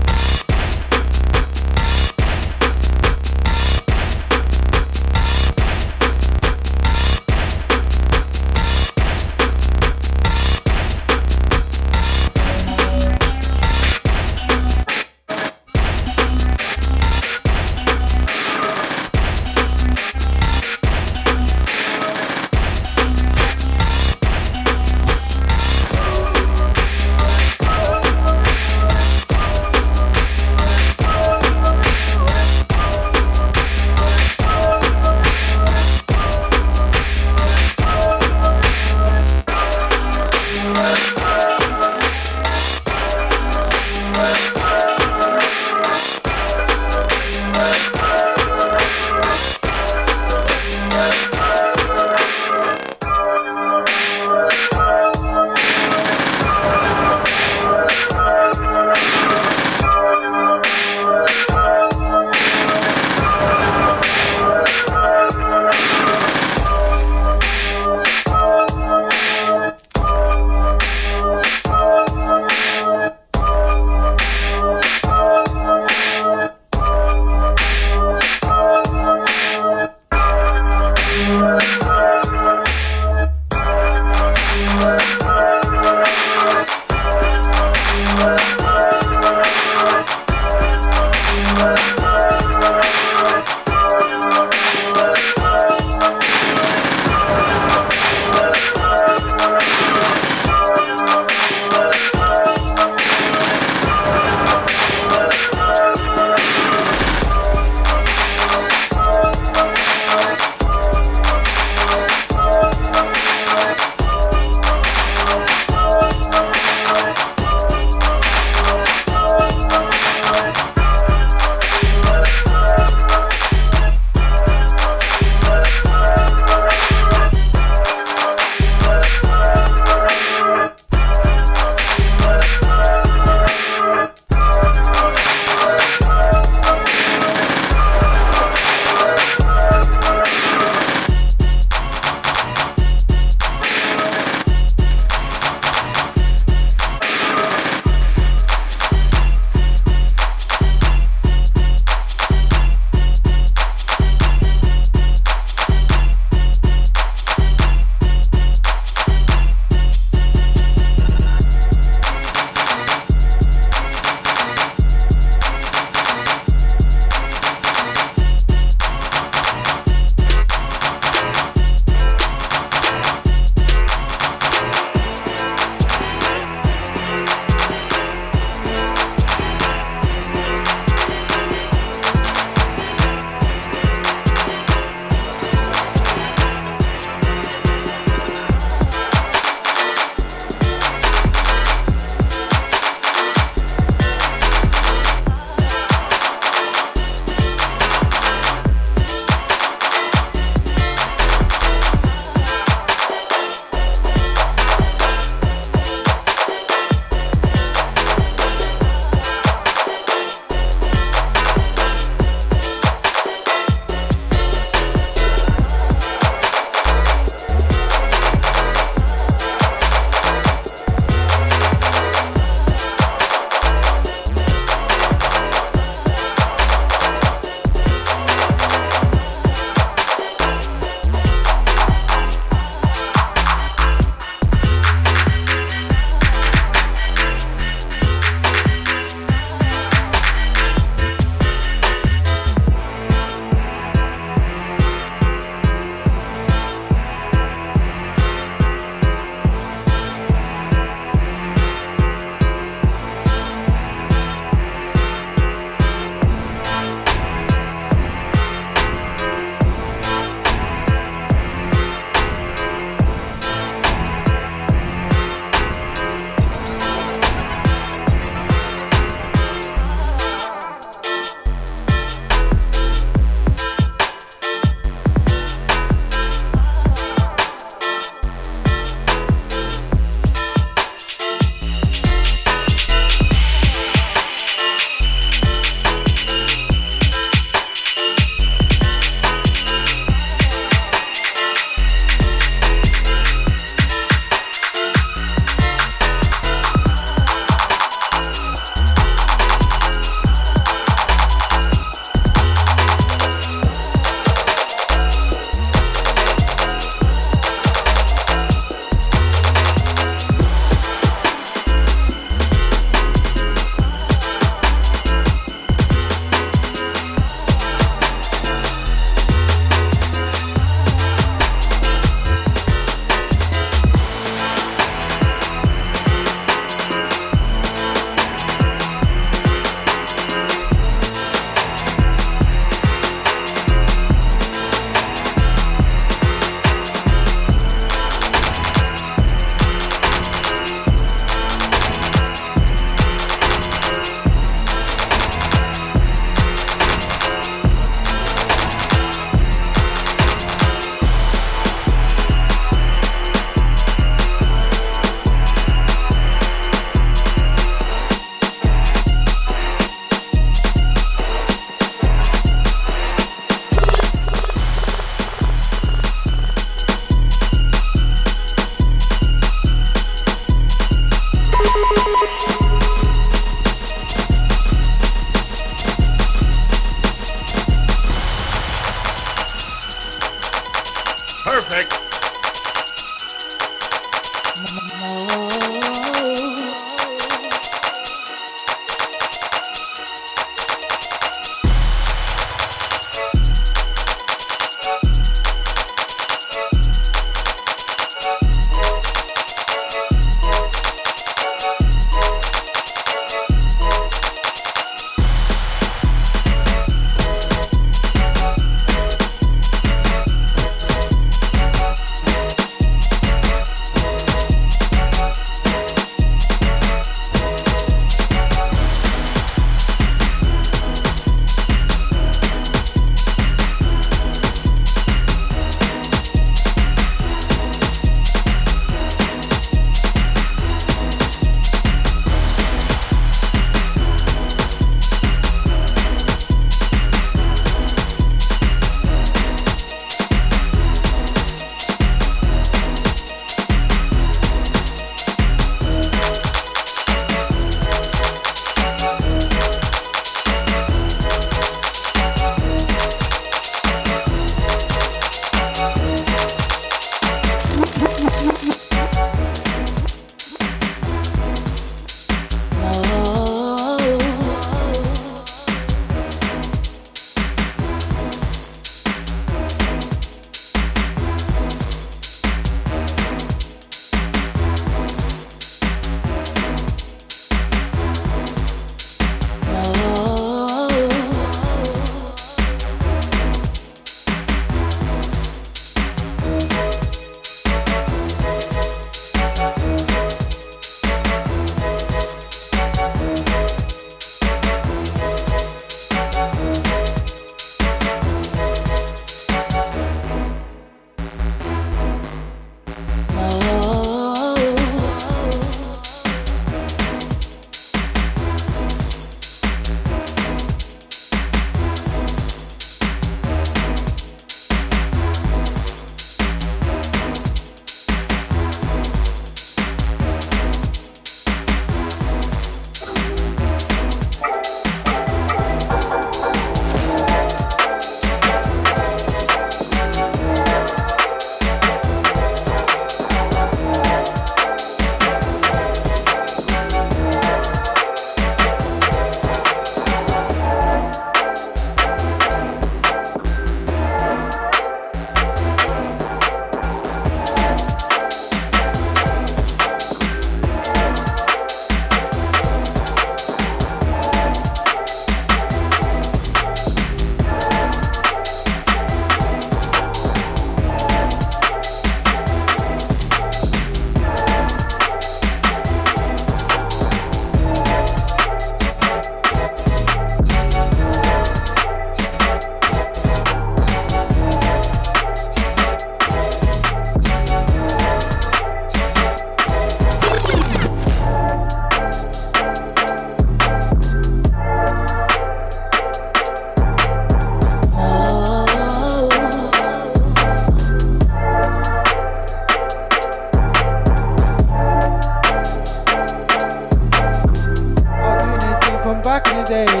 [599.68, 599.84] day.
[599.84, 600.00] Doing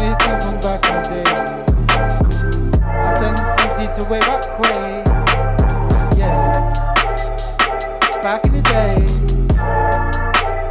[0.00, 1.28] this from back in the day.
[2.88, 5.04] I send MCs to way back way.
[6.16, 6.52] Yeah.
[8.22, 8.96] Back in the day.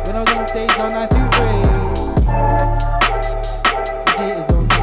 [0.06, 1.62] When I was on stage on 923.
[4.08, 4.78] The heat is on me.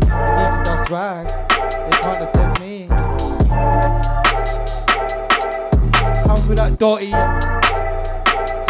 [0.00, 1.26] The deep is our swag.
[1.90, 2.74] They can't attest me.
[6.24, 7.12] Come through that dotty.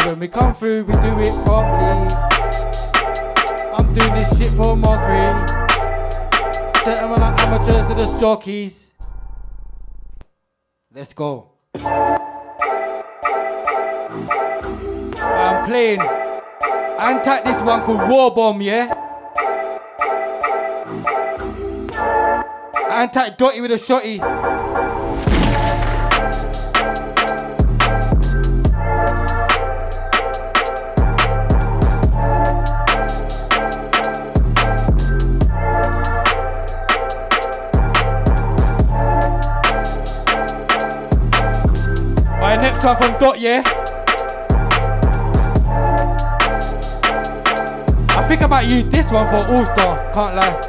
[0.00, 0.92] So when we come through, we
[7.66, 8.92] them to the jockeys.
[10.92, 11.50] Let's go.
[15.34, 18.94] I'm playing Antac this one called War Bomb, yeah?
[22.90, 24.20] Antac Dotty with a shotty.
[42.84, 43.62] Next from Dot, yeah?
[48.16, 50.63] I think I might use this one for All Star, can't lie.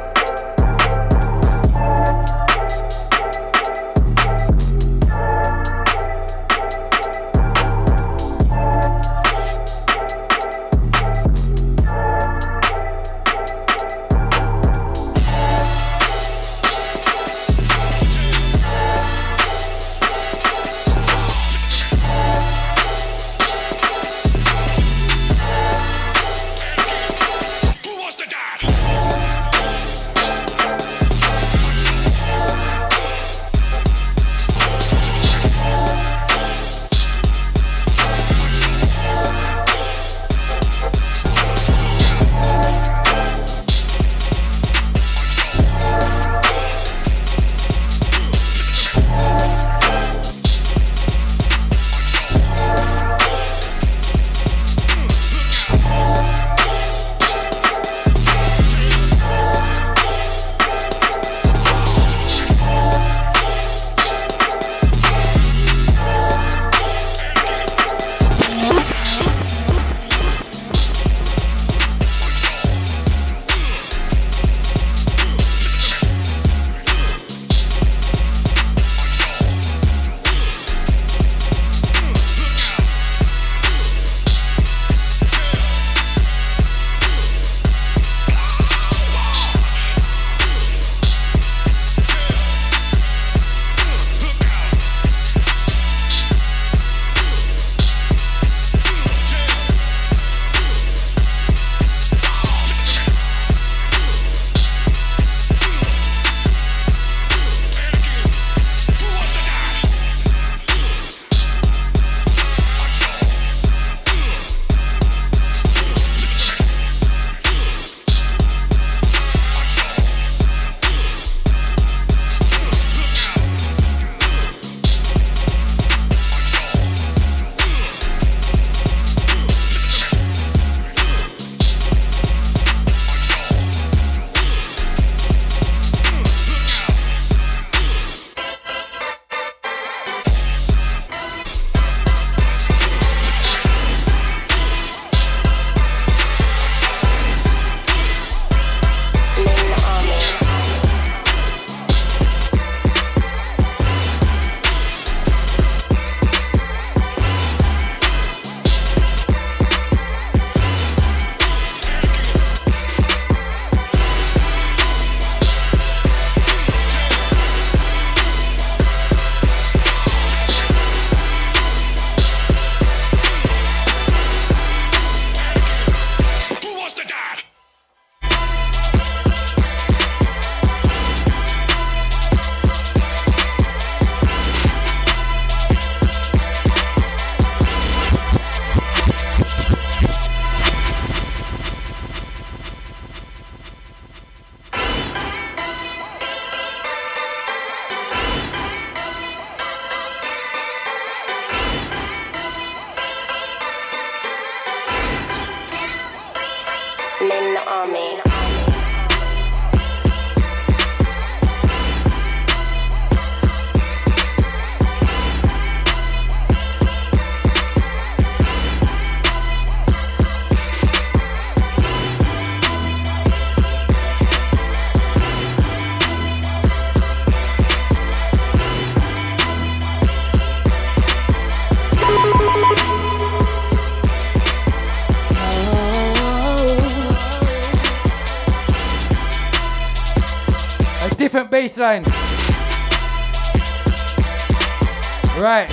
[245.38, 245.68] Right.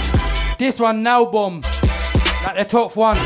[0.60, 1.62] This one now bomb.
[2.46, 3.18] Like the top one.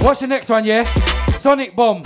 [0.00, 0.84] What's the next one, yeah?
[1.38, 2.02] Sonic Bomb.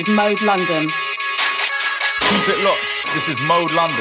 [0.00, 0.88] Is Mode London.
[2.20, 2.80] Keep it locked.
[3.12, 4.00] This is Mode London.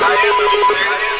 [0.00, 1.11] I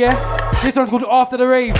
[0.00, 1.74] This one's called After the Rave.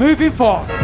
[0.00, 0.77] Moving fast.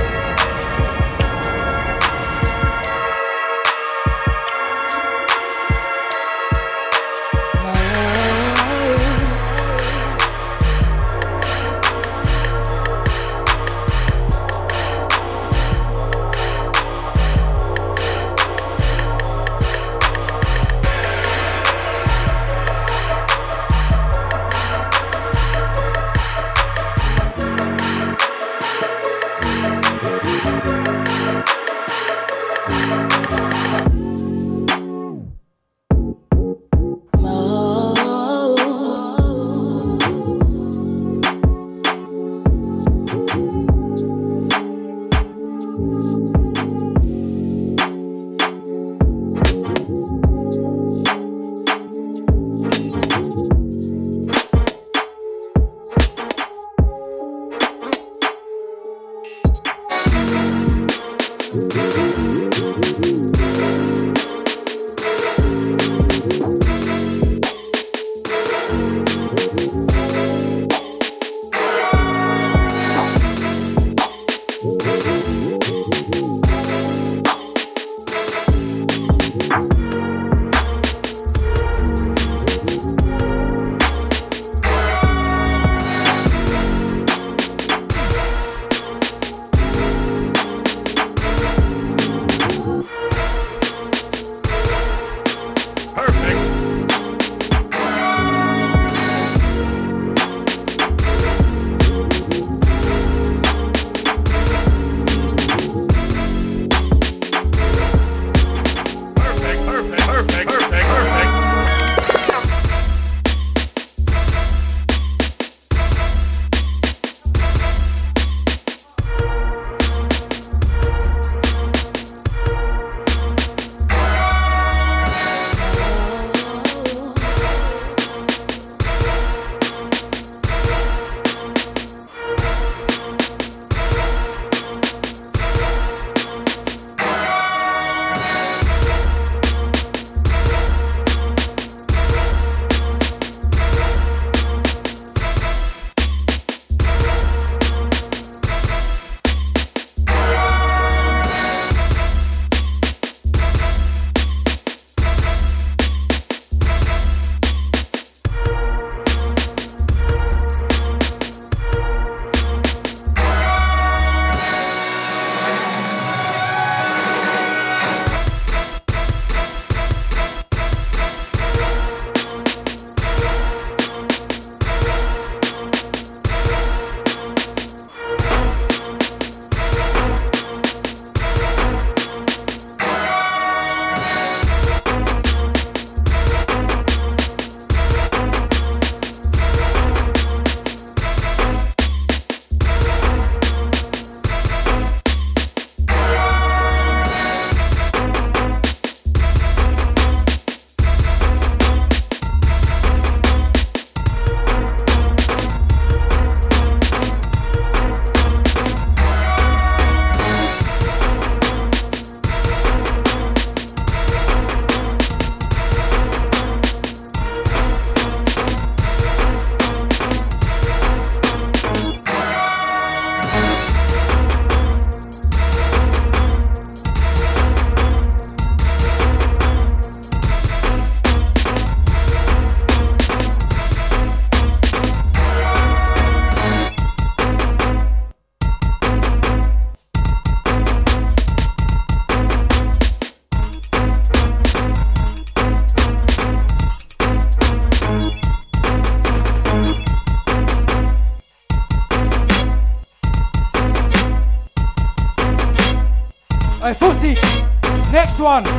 [258.24, 258.53] One.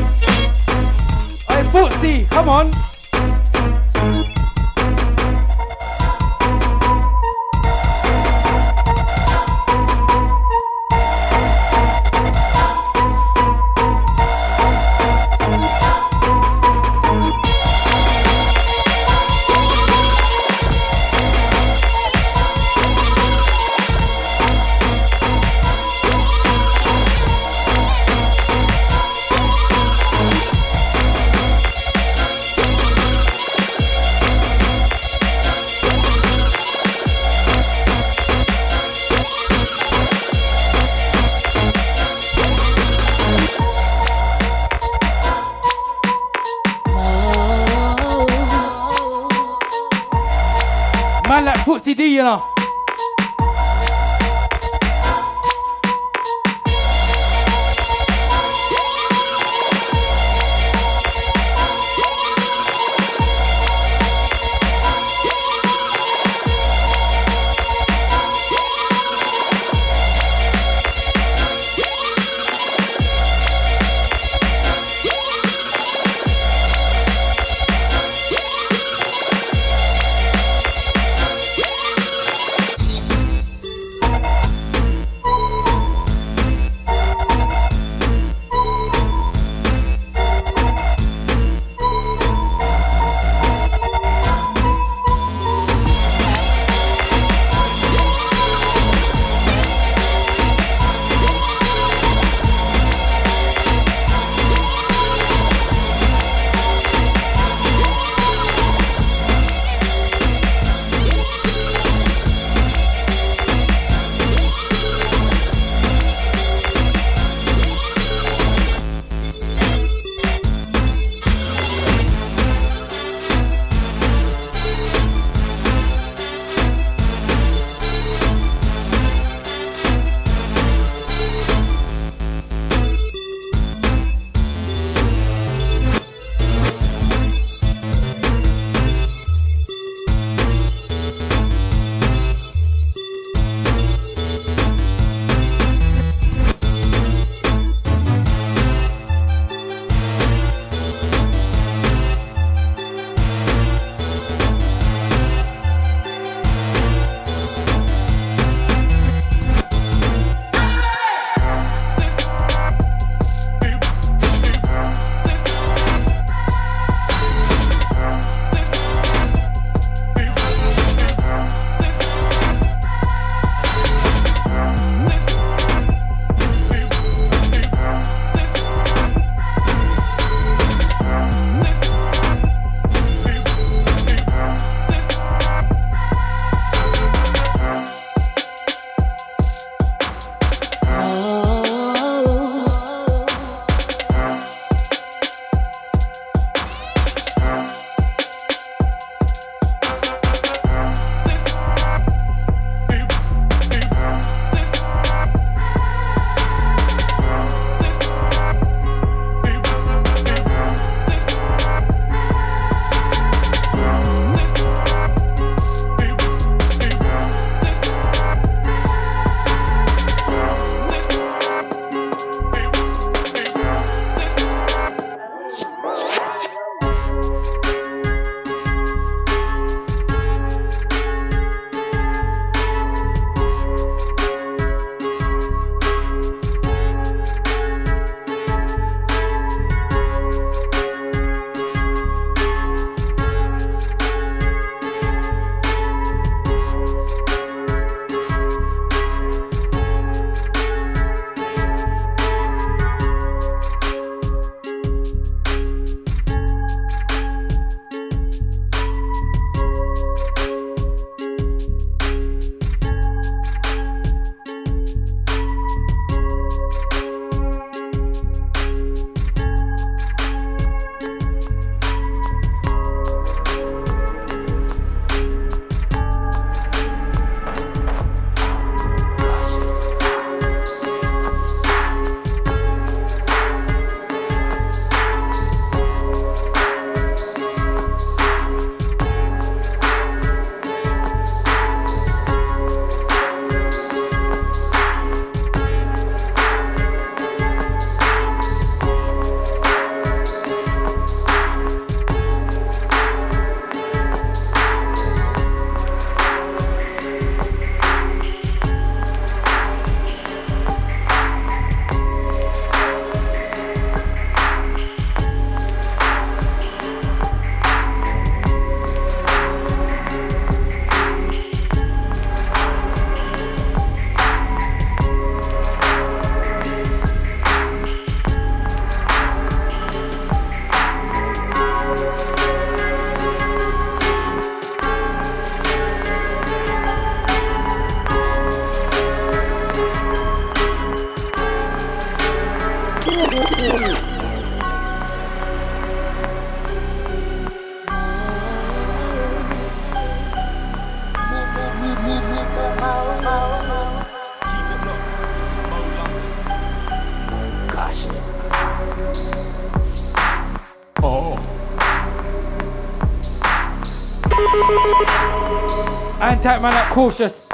[366.46, 367.48] Antac man like cautious.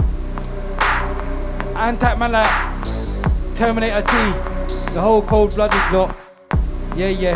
[1.75, 4.93] Antac man like Terminator T.
[4.93, 6.13] The whole cold blooded lot.
[6.97, 7.33] Yeah, yeah.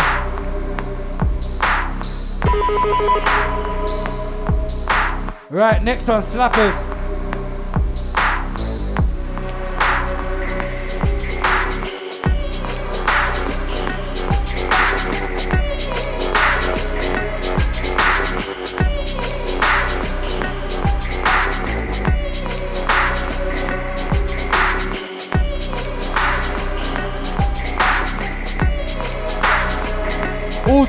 [5.50, 6.85] Right, next one, slappers.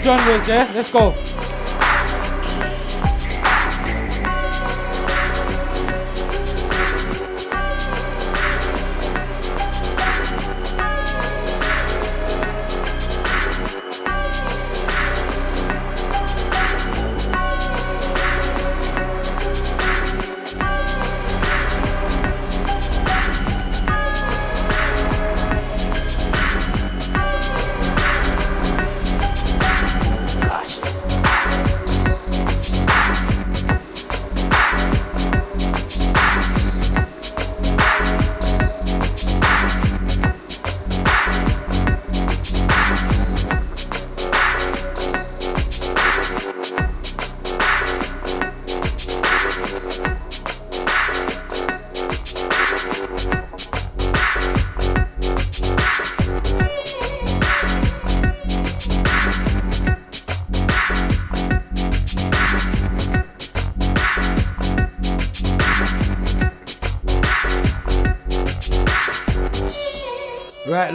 [0.06, 0.68] Yeah?
[0.68, 0.72] Eh?
[0.72, 1.35] Let's go.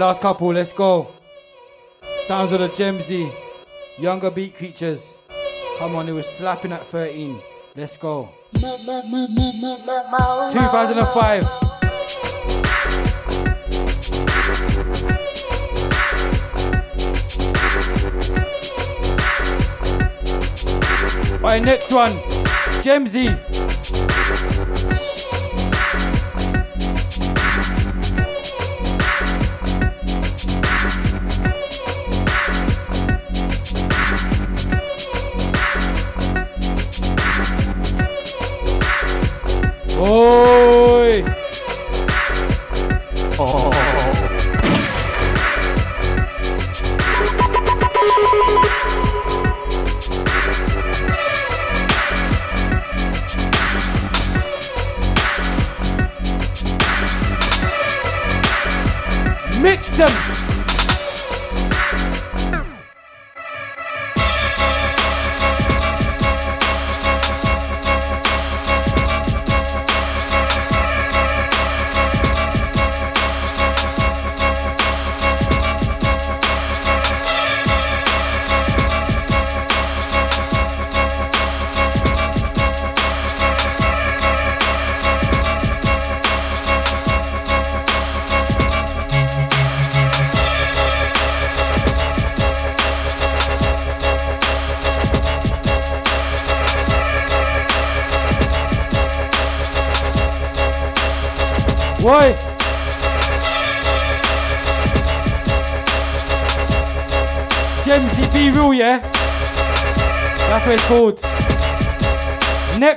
[0.02, 1.14] Last couple, let's go.
[2.26, 3.32] Sounds of the Gemsy,
[4.00, 5.14] younger beat creatures.
[5.78, 7.40] Come on, it was slapping at 13.
[7.76, 8.30] Let's go.
[8.54, 11.46] 2005.
[21.44, 22.14] Alright, next one.
[22.82, 23.51] Gemsy.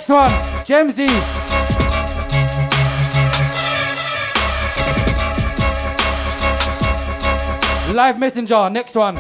[0.07, 0.31] Next one,
[0.67, 1.09] Gemsy.
[7.95, 9.15] Live Messenger, next one.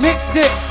[0.00, 0.69] Mix it.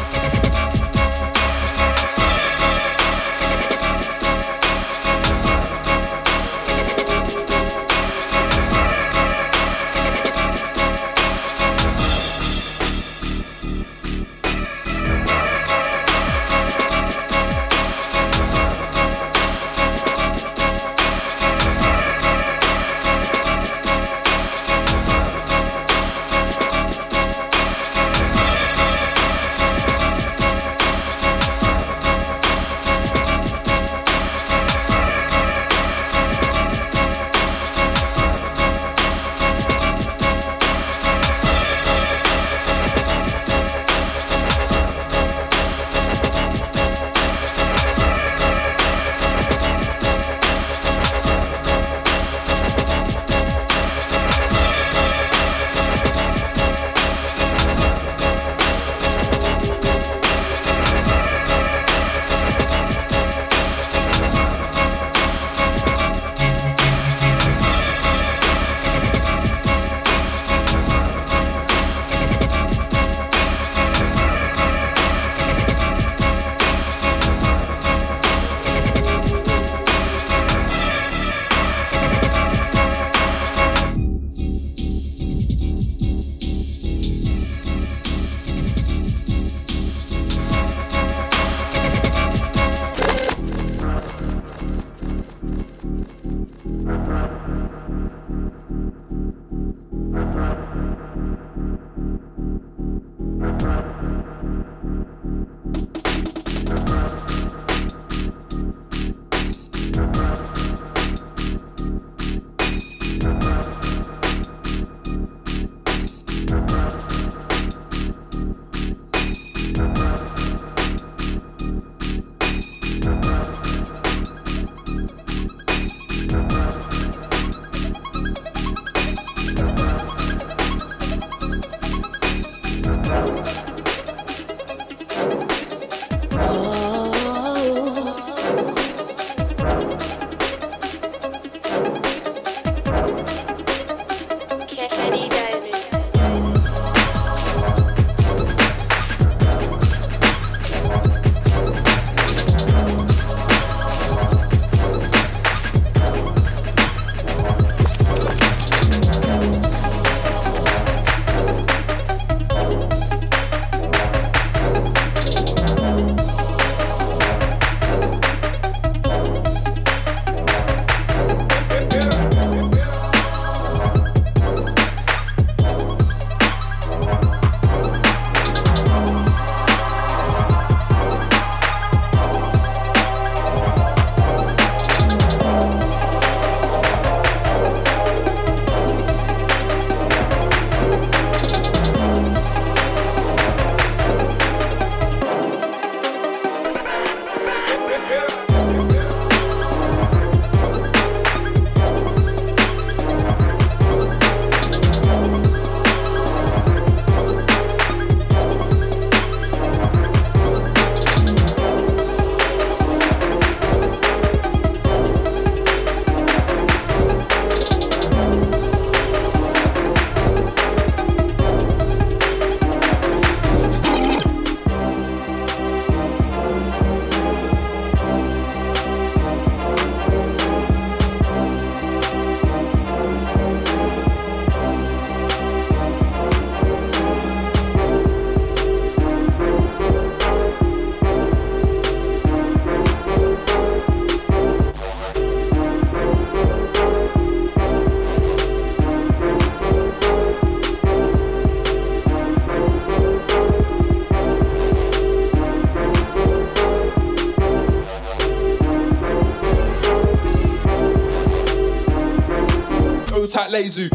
[263.50, 263.90] Lazy.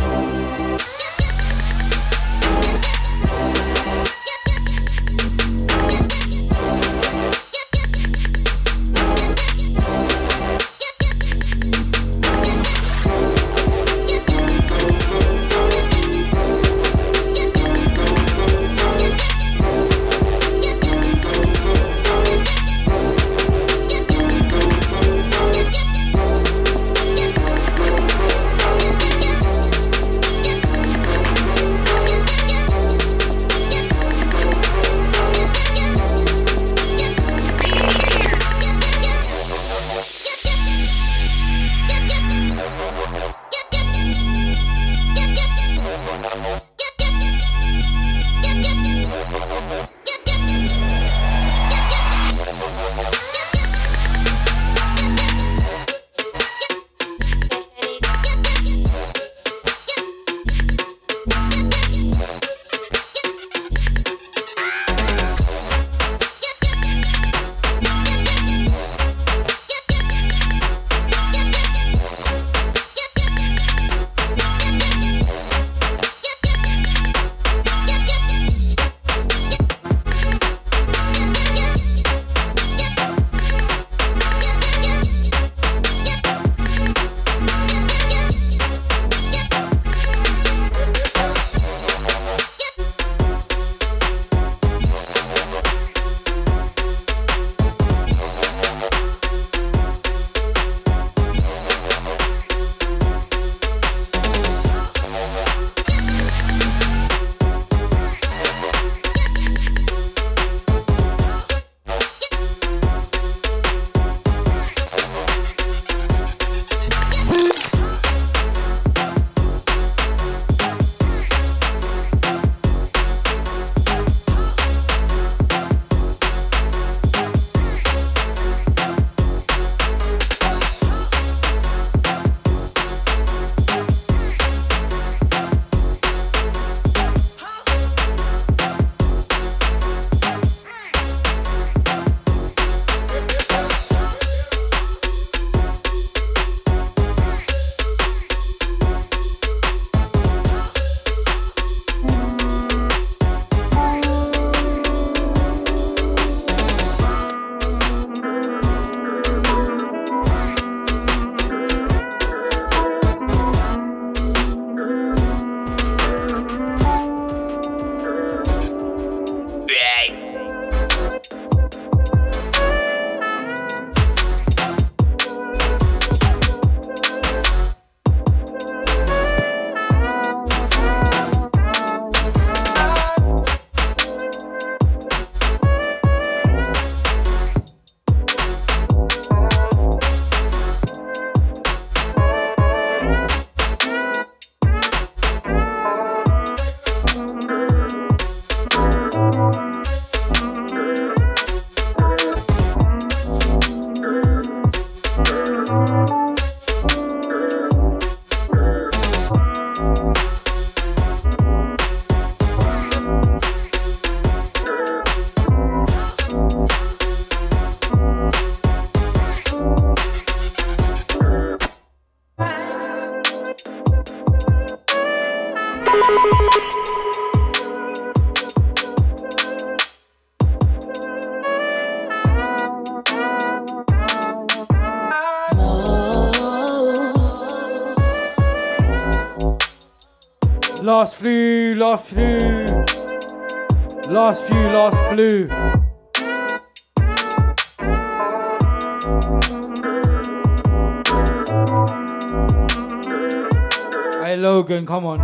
[254.95, 255.19] Come on.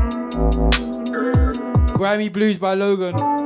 [1.95, 3.40] Grammy Blues by Logan.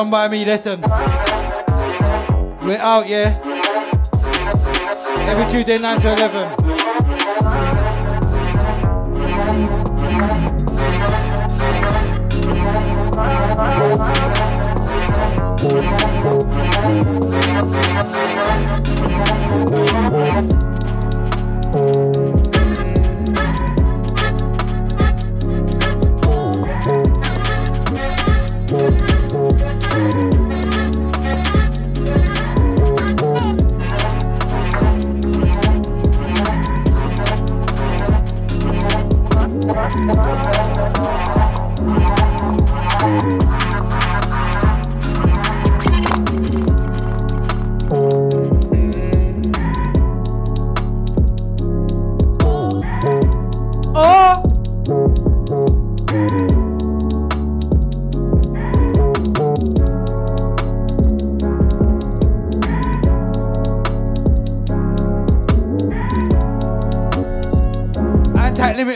[0.00, 0.80] Last by me, listen.
[2.62, 3.38] We're out, yeah?
[5.28, 6.48] Every Tuesday, 9 to 11.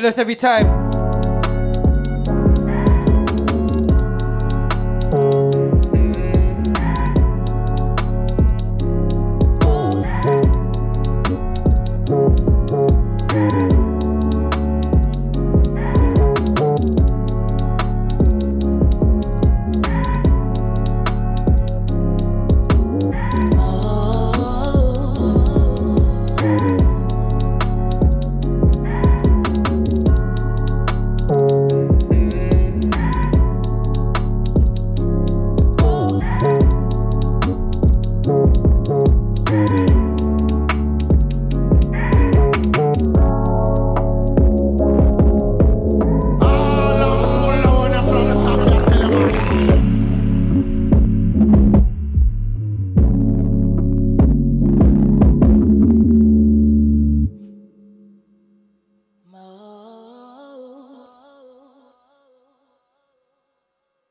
[0.04, 0.83] Limitless every time.